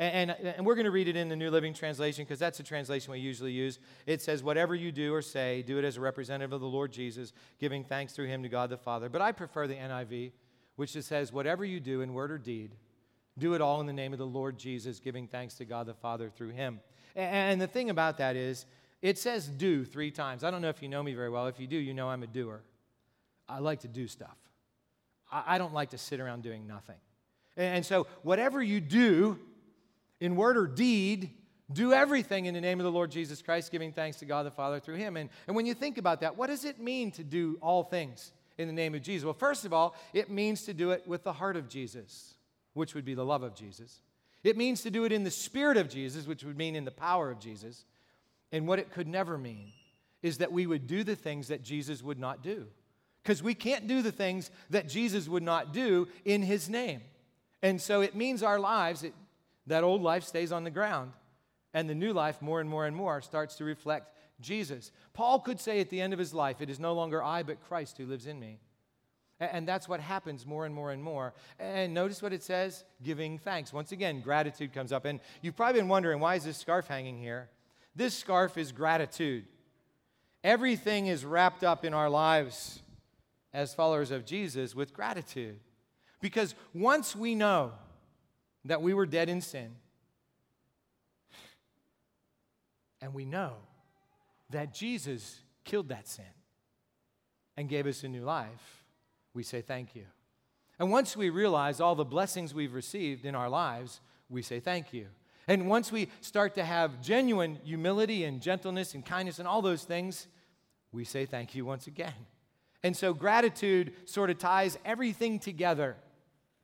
And, 0.01 0.31
and, 0.31 0.55
and, 0.57 0.65
we're 0.65 0.73
going 0.73 0.85
to 0.85 0.91
read 0.91 1.07
it 1.07 1.15
in 1.15 1.29
the 1.29 1.35
New 1.35 1.51
Living 1.51 1.75
Translation 1.75 2.25
because 2.25 2.39
that's 2.39 2.57
the 2.57 2.63
translation 2.63 3.11
we 3.11 3.19
usually 3.19 3.51
use. 3.51 3.77
It 4.07 4.19
says, 4.19 4.41
Whatever 4.41 4.73
you 4.73 4.91
do 4.91 5.13
or 5.13 5.21
say, 5.21 5.61
do 5.61 5.77
it 5.77 5.85
as 5.85 5.97
a 5.97 6.01
representative 6.01 6.53
of 6.53 6.59
the 6.59 6.67
Lord 6.67 6.91
Jesus, 6.91 7.33
giving 7.59 7.83
thanks 7.83 8.13
through 8.13 8.25
him 8.25 8.41
to 8.41 8.49
God 8.49 8.71
the 8.71 8.77
Father. 8.77 9.09
But 9.09 9.21
I 9.21 9.31
prefer 9.31 9.67
the 9.67 9.75
NIV, 9.75 10.31
which 10.75 10.93
just 10.93 11.07
says, 11.07 11.31
Whatever 11.31 11.63
you 11.65 11.79
do 11.79 12.01
in 12.01 12.15
word 12.15 12.31
or 12.31 12.39
deed, 12.39 12.71
do 13.37 13.53
it 13.53 13.61
all 13.61 13.79
in 13.79 13.85
the 13.85 13.93
name 13.93 14.11
of 14.11 14.17
the 14.17 14.25
Lord 14.25 14.57
Jesus, 14.57 14.99
giving 14.99 15.27
thanks 15.27 15.53
to 15.55 15.65
God 15.65 15.85
the 15.85 15.93
Father 15.93 16.31
through 16.31 16.49
him. 16.49 16.79
And, 17.15 17.35
and 17.35 17.61
the 17.61 17.67
thing 17.67 17.91
about 17.91 18.17
that 18.17 18.35
is, 18.35 18.65
it 19.03 19.19
says 19.19 19.47
do 19.49 19.85
three 19.85 20.09
times. 20.09 20.43
I 20.43 20.49
don't 20.49 20.63
know 20.63 20.69
if 20.69 20.81
you 20.81 20.89
know 20.89 21.03
me 21.03 21.13
very 21.13 21.29
well. 21.29 21.45
If 21.45 21.59
you 21.59 21.67
do, 21.67 21.77
you 21.77 21.93
know 21.93 22.09
I'm 22.09 22.23
a 22.23 22.27
doer. 22.27 22.63
I 23.47 23.59
like 23.59 23.81
to 23.81 23.87
do 23.87 24.07
stuff, 24.07 24.37
I, 25.31 25.43
I 25.45 25.57
don't 25.59 25.75
like 25.75 25.91
to 25.91 25.99
sit 25.99 26.19
around 26.19 26.41
doing 26.41 26.65
nothing. 26.65 26.97
And 27.55 27.85
so, 27.85 28.07
whatever 28.23 28.63
you 28.63 28.81
do, 28.81 29.37
in 30.21 30.38
word 30.38 30.55
or 30.55 30.67
deed, 30.67 31.31
do 31.73 31.91
everything 31.91 32.45
in 32.45 32.53
the 32.53 32.62
name 32.62 32.79
of 32.79 32.86
the 32.86 32.91
Lord 32.91 33.12
Jesus 33.12 33.41
Christ, 33.41 33.71
giving 33.71 33.91
thanks 33.91 34.19
to 34.19 34.25
God 34.25 34.45
the 34.45 34.51
Father 34.51 34.79
through 34.79 34.95
him. 34.95 35.17
And, 35.17 35.29
and 35.47 35.55
when 35.55 35.65
you 35.65 35.73
think 35.73 35.97
about 35.97 36.21
that, 36.21 36.38
what 36.38 36.47
does 36.47 36.63
it 36.63 36.79
mean 36.79 37.12
to 37.12 37.23
do 37.23 37.57
all 37.62 37.84
things 37.84 38.31
in 38.57 38.67
the 38.67 38.73
name 38.73 38.95
of 38.95 39.01
Jesus? 39.01 39.25
Well, 39.25 39.34
first 39.34 39.65
of 39.65 39.73
all, 39.73 39.95
it 40.13 40.29
means 40.29 40.63
to 40.63 40.73
do 40.73 40.91
it 40.91 41.07
with 41.07 41.23
the 41.23 41.34
heart 41.34 41.57
of 41.57 41.67
Jesus, 41.67 42.36
which 42.73 42.93
would 42.93 43.05
be 43.05 43.13
the 43.13 43.25
love 43.25 43.43
of 43.43 43.55
Jesus. 43.55 44.01
It 44.43 44.57
means 44.57 44.81
to 44.84 44.91
do 44.91 45.05
it 45.05 45.12
in 45.12 45.23
the 45.23 45.31
spirit 45.31 45.77
of 45.77 45.89
Jesus, 45.89 46.27
which 46.27 46.43
would 46.43 46.57
mean 46.57 46.75
in 46.75 46.86
the 46.86 46.91
power 46.91 47.31
of 47.31 47.39
Jesus. 47.39 47.86
And 48.51 48.67
what 48.67 48.79
it 48.79 48.91
could 48.91 49.07
never 49.07 49.38
mean 49.38 49.71
is 50.21 50.38
that 50.38 50.51
we 50.51 50.67
would 50.67 50.88
do 50.88 51.03
the 51.03 51.15
things 51.15 51.47
that 51.47 51.63
Jesus 51.63 52.03
would 52.03 52.19
not 52.19 52.43
do. 52.43 52.67
Because 53.23 53.41
we 53.41 53.53
can't 53.53 53.88
do 53.88 54.01
the 54.01 54.12
things 54.12 54.49
that 54.71 54.89
Jesus 54.89 55.27
would 55.27 55.43
not 55.43 55.73
do 55.73 56.07
in 56.25 56.41
his 56.41 56.69
name. 56.69 57.01
And 57.62 57.79
so 57.79 58.01
it 58.01 58.15
means 58.15 58.41
our 58.41 58.60
lives, 58.60 59.03
it 59.03 59.13
that 59.67 59.84
old 59.84 60.02
life 60.02 60.24
stays 60.24 60.52
on 60.52 60.63
the 60.63 60.69
ground, 60.69 61.13
and 61.74 61.89
the 61.89 61.95
new 61.95 62.13
life, 62.13 62.41
more 62.41 62.60
and 62.60 62.69
more 62.69 62.86
and 62.86 62.95
more, 62.95 63.21
starts 63.21 63.56
to 63.56 63.63
reflect 63.63 64.15
Jesus. 64.41 64.91
Paul 65.13 65.39
could 65.39 65.60
say 65.60 65.80
at 65.80 65.89
the 65.89 66.02
end 66.02 66.13
of 66.13 66.19
his 66.19 66.34
life, 66.34 66.62
It 66.62 66.69
is 66.69 66.80
no 66.80 66.93
longer 66.93 67.24
I, 67.24 67.43
but 67.43 67.63
Christ 67.67 67.97
who 67.97 68.06
lives 68.06 68.26
in 68.26 68.39
me. 68.39 68.60
And 69.39 69.67
that's 69.67 69.89
what 69.89 70.00
happens 70.00 70.45
more 70.45 70.67
and 70.67 70.76
more 70.76 70.91
and 70.91 71.02
more. 71.04 71.34
And 71.60 71.95
notice 71.95 72.21
what 72.21 72.32
it 72.32 72.43
says 72.43 72.84
giving 73.02 73.39
thanks. 73.39 73.74
Once 73.74 73.91
again, 73.91 74.21
gratitude 74.21 74.71
comes 74.71 74.91
up. 74.91 75.06
And 75.06 75.19
you've 75.41 75.56
probably 75.56 75.82
been 75.82 75.89
wondering, 75.89 76.19
why 76.19 76.36
is 76.36 76.43
this 76.43 76.58
scarf 76.58 76.88
hanging 76.88 77.17
here? 77.17 77.50
This 77.95 78.15
scarf 78.15 78.56
is 78.56 78.71
gratitude. 78.71 79.45
Everything 80.43 81.08
is 81.08 81.26
wrapped 81.26 81.63
up 81.63 81.84
in 81.84 81.93
our 81.93 82.10
lives 82.10 82.84
as 83.52 83.74
followers 83.74 84.12
of 84.12 84.26
Jesus 84.26 84.76
with 84.76 84.93
gratitude. 84.93 85.60
Because 86.21 86.54
once 86.74 87.15
we 87.15 87.34
know 87.34 87.71
that 88.65 88.82
we 88.82 88.93
were 88.93 89.06
dead 89.06 89.30
in 89.30 89.41
sin. 89.41 89.76
And 93.02 93.13
we 93.13 93.26
know 93.26 93.54
that 94.52 94.74
Jesus 94.74 95.39
killed 95.63 95.89
that 95.89 96.08
sin 96.08 96.26
and 97.58 97.67
gave 97.67 97.88
us 97.88 98.04
a 98.04 98.08
new 98.08 98.24
life. 98.24 98.84
We 99.34 99.43
say 99.43 99.62
thank 99.62 99.95
you. 99.95 100.06
And 100.78 100.91
once 100.91 101.15
we 101.15 101.30
realize 101.30 101.80
all 101.80 101.95
the 101.95 102.06
blessings 102.06 102.54
we've 102.54 102.74
received 102.74 103.26
in 103.26 103.36
our 103.36 103.50
lives, 103.50 104.02
we 104.30 104.41
say 104.41 104.60
thank 104.60 104.93
you. 104.93 105.08
And 105.47 105.67
once 105.67 105.91
we 105.91 106.10
start 106.21 106.56
to 106.56 106.63
have 106.63 107.02
genuine 107.02 107.60
humility 107.63 108.24
and 108.24 108.41
gentleness 108.41 108.93
and 108.93 109.06
kindness 109.06 109.39
and 109.39 109.47
all 109.47 109.62
those 109.62 109.84
things, 109.84 110.28
we 110.91 111.04
say 111.04 111.26
thank 111.26 111.56
you 111.56 111.65
once 111.65 111.88
again. 111.88 112.13
And 112.84 112.95
so 112.95 113.13
gratitude 113.13 113.93
sort 114.06 114.30
of 114.30 114.38
ties 114.38 114.78
everything 114.86 115.39
together 115.39 115.97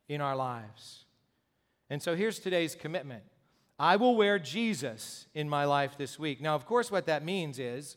in 0.08 0.20
our 0.20 0.36
lives. 0.36 1.04
And 1.90 2.02
so 2.02 2.14
here's 2.14 2.38
today's 2.38 2.74
commitment 2.74 3.22
I 3.78 3.96
will 3.96 4.16
wear 4.16 4.38
Jesus 4.38 5.26
in 5.34 5.48
my 5.48 5.64
life 5.64 5.96
this 5.96 6.18
week. 6.18 6.40
Now, 6.40 6.54
of 6.54 6.66
course, 6.66 6.90
what 6.90 7.06
that 7.06 7.24
means 7.24 7.58
is 7.58 7.96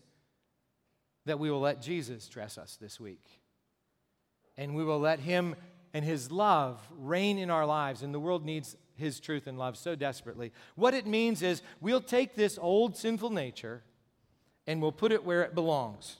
that 1.25 1.39
we 1.39 1.49
will 1.49 1.60
let 1.60 1.82
Jesus 1.82 2.27
dress 2.27 2.58
us 2.58 2.77
this 2.80 2.99
week. 2.99 3.23
And 4.58 4.75
we 4.75 4.84
will 4.84 4.99
let 4.99 5.19
Him 5.19 5.56
and 5.93 6.06
His 6.06 6.32
love 6.32 6.80
reign 6.97 7.38
in 7.38 7.49
our 7.49 7.65
lives. 7.65 8.04
And 8.04 8.13
the 8.13 8.19
world 8.19 8.45
needs 8.45 8.77
His 8.95 9.19
truth 9.19 9.47
and 9.47 9.58
love 9.58 9.75
so 9.75 9.95
desperately. 9.95 10.51
What 10.75 10.93
it 10.93 11.08
means 11.08 11.41
is 11.41 11.63
we'll 11.80 12.01
take 12.01 12.36
this 12.36 12.60
old 12.62 12.95
sinful 12.95 13.32
nature 13.32 13.84
and 14.67 14.82
we'll 14.82 14.91
put 14.91 15.12
it 15.12 15.25
where 15.25 15.41
it 15.41 15.56
belongs. 15.56 16.17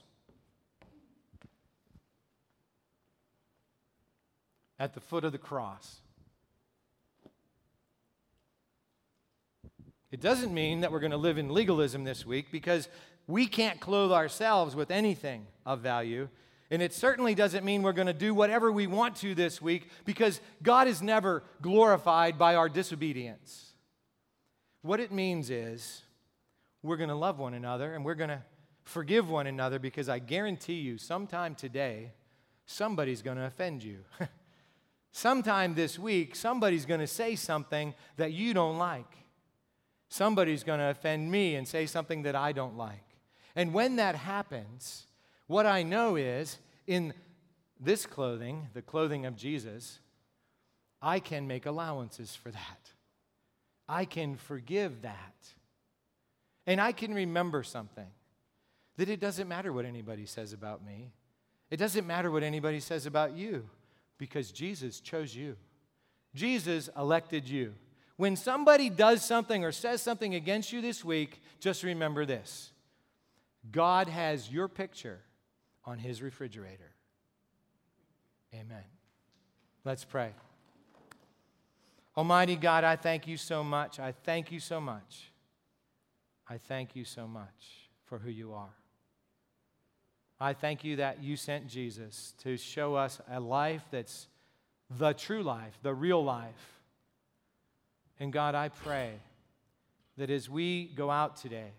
At 4.78 4.94
the 4.94 5.00
foot 5.00 5.24
of 5.24 5.30
the 5.30 5.38
cross. 5.38 6.01
It 10.12 10.20
doesn't 10.20 10.52
mean 10.52 10.82
that 10.82 10.92
we're 10.92 11.00
going 11.00 11.12
to 11.12 11.16
live 11.16 11.38
in 11.38 11.48
legalism 11.48 12.04
this 12.04 12.26
week 12.26 12.52
because 12.52 12.88
we 13.26 13.46
can't 13.46 13.80
clothe 13.80 14.12
ourselves 14.12 14.76
with 14.76 14.90
anything 14.90 15.46
of 15.64 15.80
value. 15.80 16.28
And 16.70 16.82
it 16.82 16.92
certainly 16.92 17.34
doesn't 17.34 17.64
mean 17.64 17.82
we're 17.82 17.92
going 17.92 18.06
to 18.08 18.12
do 18.12 18.34
whatever 18.34 18.70
we 18.70 18.86
want 18.86 19.16
to 19.16 19.34
this 19.34 19.62
week 19.62 19.88
because 20.04 20.42
God 20.62 20.86
is 20.86 21.00
never 21.00 21.42
glorified 21.62 22.38
by 22.38 22.56
our 22.56 22.68
disobedience. 22.68 23.72
What 24.82 25.00
it 25.00 25.12
means 25.12 25.48
is 25.48 26.02
we're 26.82 26.98
going 26.98 27.08
to 27.08 27.14
love 27.14 27.38
one 27.38 27.54
another 27.54 27.94
and 27.94 28.04
we're 28.04 28.14
going 28.14 28.30
to 28.30 28.42
forgive 28.84 29.30
one 29.30 29.46
another 29.46 29.78
because 29.78 30.10
I 30.10 30.18
guarantee 30.18 30.80
you, 30.80 30.98
sometime 30.98 31.54
today, 31.54 32.12
somebody's 32.66 33.22
going 33.22 33.38
to 33.38 33.44
offend 33.44 33.82
you. 33.82 34.00
sometime 35.12 35.74
this 35.74 35.98
week, 35.98 36.36
somebody's 36.36 36.84
going 36.84 37.00
to 37.00 37.06
say 37.06 37.34
something 37.34 37.94
that 38.18 38.32
you 38.32 38.52
don't 38.52 38.76
like. 38.76 39.21
Somebody's 40.12 40.62
going 40.62 40.78
to 40.78 40.90
offend 40.90 41.30
me 41.30 41.54
and 41.54 41.66
say 41.66 41.86
something 41.86 42.24
that 42.24 42.36
I 42.36 42.52
don't 42.52 42.76
like. 42.76 43.16
And 43.56 43.72
when 43.72 43.96
that 43.96 44.14
happens, 44.14 45.06
what 45.46 45.64
I 45.64 45.82
know 45.82 46.16
is 46.16 46.58
in 46.86 47.14
this 47.80 48.04
clothing, 48.04 48.68
the 48.74 48.82
clothing 48.82 49.24
of 49.24 49.36
Jesus, 49.36 50.00
I 51.00 51.18
can 51.18 51.46
make 51.46 51.64
allowances 51.64 52.36
for 52.36 52.50
that. 52.50 52.90
I 53.88 54.04
can 54.04 54.36
forgive 54.36 55.00
that. 55.00 55.34
And 56.66 56.78
I 56.78 56.92
can 56.92 57.14
remember 57.14 57.62
something 57.62 58.10
that 58.98 59.08
it 59.08 59.18
doesn't 59.18 59.48
matter 59.48 59.72
what 59.72 59.86
anybody 59.86 60.26
says 60.26 60.52
about 60.52 60.84
me. 60.84 61.14
It 61.70 61.78
doesn't 61.78 62.06
matter 62.06 62.30
what 62.30 62.42
anybody 62.42 62.80
says 62.80 63.06
about 63.06 63.34
you 63.34 63.66
because 64.18 64.52
Jesus 64.52 65.00
chose 65.00 65.34
you. 65.34 65.56
Jesus 66.34 66.90
elected 66.98 67.48
you. 67.48 67.72
When 68.16 68.36
somebody 68.36 68.90
does 68.90 69.24
something 69.24 69.64
or 69.64 69.72
says 69.72 70.02
something 70.02 70.34
against 70.34 70.72
you 70.72 70.80
this 70.80 71.04
week, 71.04 71.40
just 71.60 71.82
remember 71.82 72.24
this 72.26 72.72
God 73.70 74.08
has 74.08 74.50
your 74.50 74.68
picture 74.68 75.20
on 75.84 75.98
his 75.98 76.22
refrigerator. 76.22 76.92
Amen. 78.54 78.84
Let's 79.84 80.04
pray. 80.04 80.30
Almighty 82.16 82.56
God, 82.56 82.84
I 82.84 82.96
thank 82.96 83.26
you 83.26 83.36
so 83.36 83.64
much. 83.64 83.98
I 83.98 84.12
thank 84.12 84.52
you 84.52 84.60
so 84.60 84.80
much. 84.80 85.32
I 86.48 86.58
thank 86.58 86.94
you 86.94 87.04
so 87.04 87.26
much 87.26 87.88
for 88.04 88.18
who 88.18 88.30
you 88.30 88.52
are. 88.52 88.74
I 90.38 90.52
thank 90.52 90.84
you 90.84 90.96
that 90.96 91.22
you 91.22 91.36
sent 91.36 91.68
Jesus 91.68 92.34
to 92.42 92.56
show 92.56 92.94
us 92.94 93.20
a 93.30 93.40
life 93.40 93.84
that's 93.90 94.26
the 94.90 95.12
true 95.12 95.42
life, 95.42 95.78
the 95.82 95.94
real 95.94 96.22
life. 96.22 96.71
And 98.22 98.32
God, 98.32 98.54
I 98.54 98.68
pray 98.68 99.14
that 100.16 100.30
as 100.30 100.48
we 100.48 100.84
go 100.84 101.10
out 101.10 101.38
today 101.38 101.72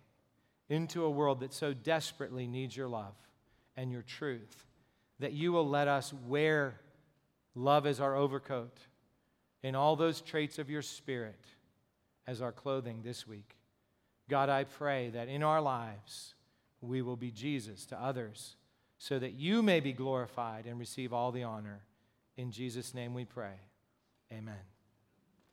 into 0.68 1.06
a 1.06 1.10
world 1.10 1.40
that 1.40 1.54
so 1.54 1.74
desperately 1.74 2.48
needs 2.48 2.76
your 2.76 2.90
love 2.90 3.16
and 3.78 3.90
your 3.94 4.02
truth, 4.02 4.66
that 5.20 5.32
you 5.32 5.54
will 5.54 5.66
let 5.66 5.88
us 5.88 6.12
wear 6.28 6.82
love 7.56 7.88
as 7.88 8.02
our 8.02 8.18
overcoat 8.18 8.78
and 9.64 9.74
all 9.74 9.96
those 9.96 10.20
traits 10.20 10.60
of 10.60 10.70
your 10.70 10.82
spirit 10.82 11.40
as 12.28 12.42
our 12.42 12.52
clothing 12.52 13.04
this 13.06 13.26
week. 13.26 13.56
God, 14.30 14.50
I 14.50 14.66
pray 14.66 15.12
that 15.12 15.30
in 15.30 15.44
our 15.44 15.62
lives 15.62 16.36
we 16.82 17.02
will 17.02 17.16
be 17.16 17.32
Jesus 17.32 17.86
to 17.86 17.98
others 17.98 18.58
so 18.98 19.18
that 19.18 19.32
you 19.32 19.64
may 19.64 19.80
be 19.80 19.94
glorified 19.94 20.66
and 20.66 20.78
receive 20.78 21.14
all 21.14 21.32
the 21.32 21.44
honor. 21.44 21.84
In 22.36 22.52
Jesus' 22.52 22.94
name 22.94 23.14
we 23.14 23.24
pray. 23.24 23.56
Amen. 24.30 24.73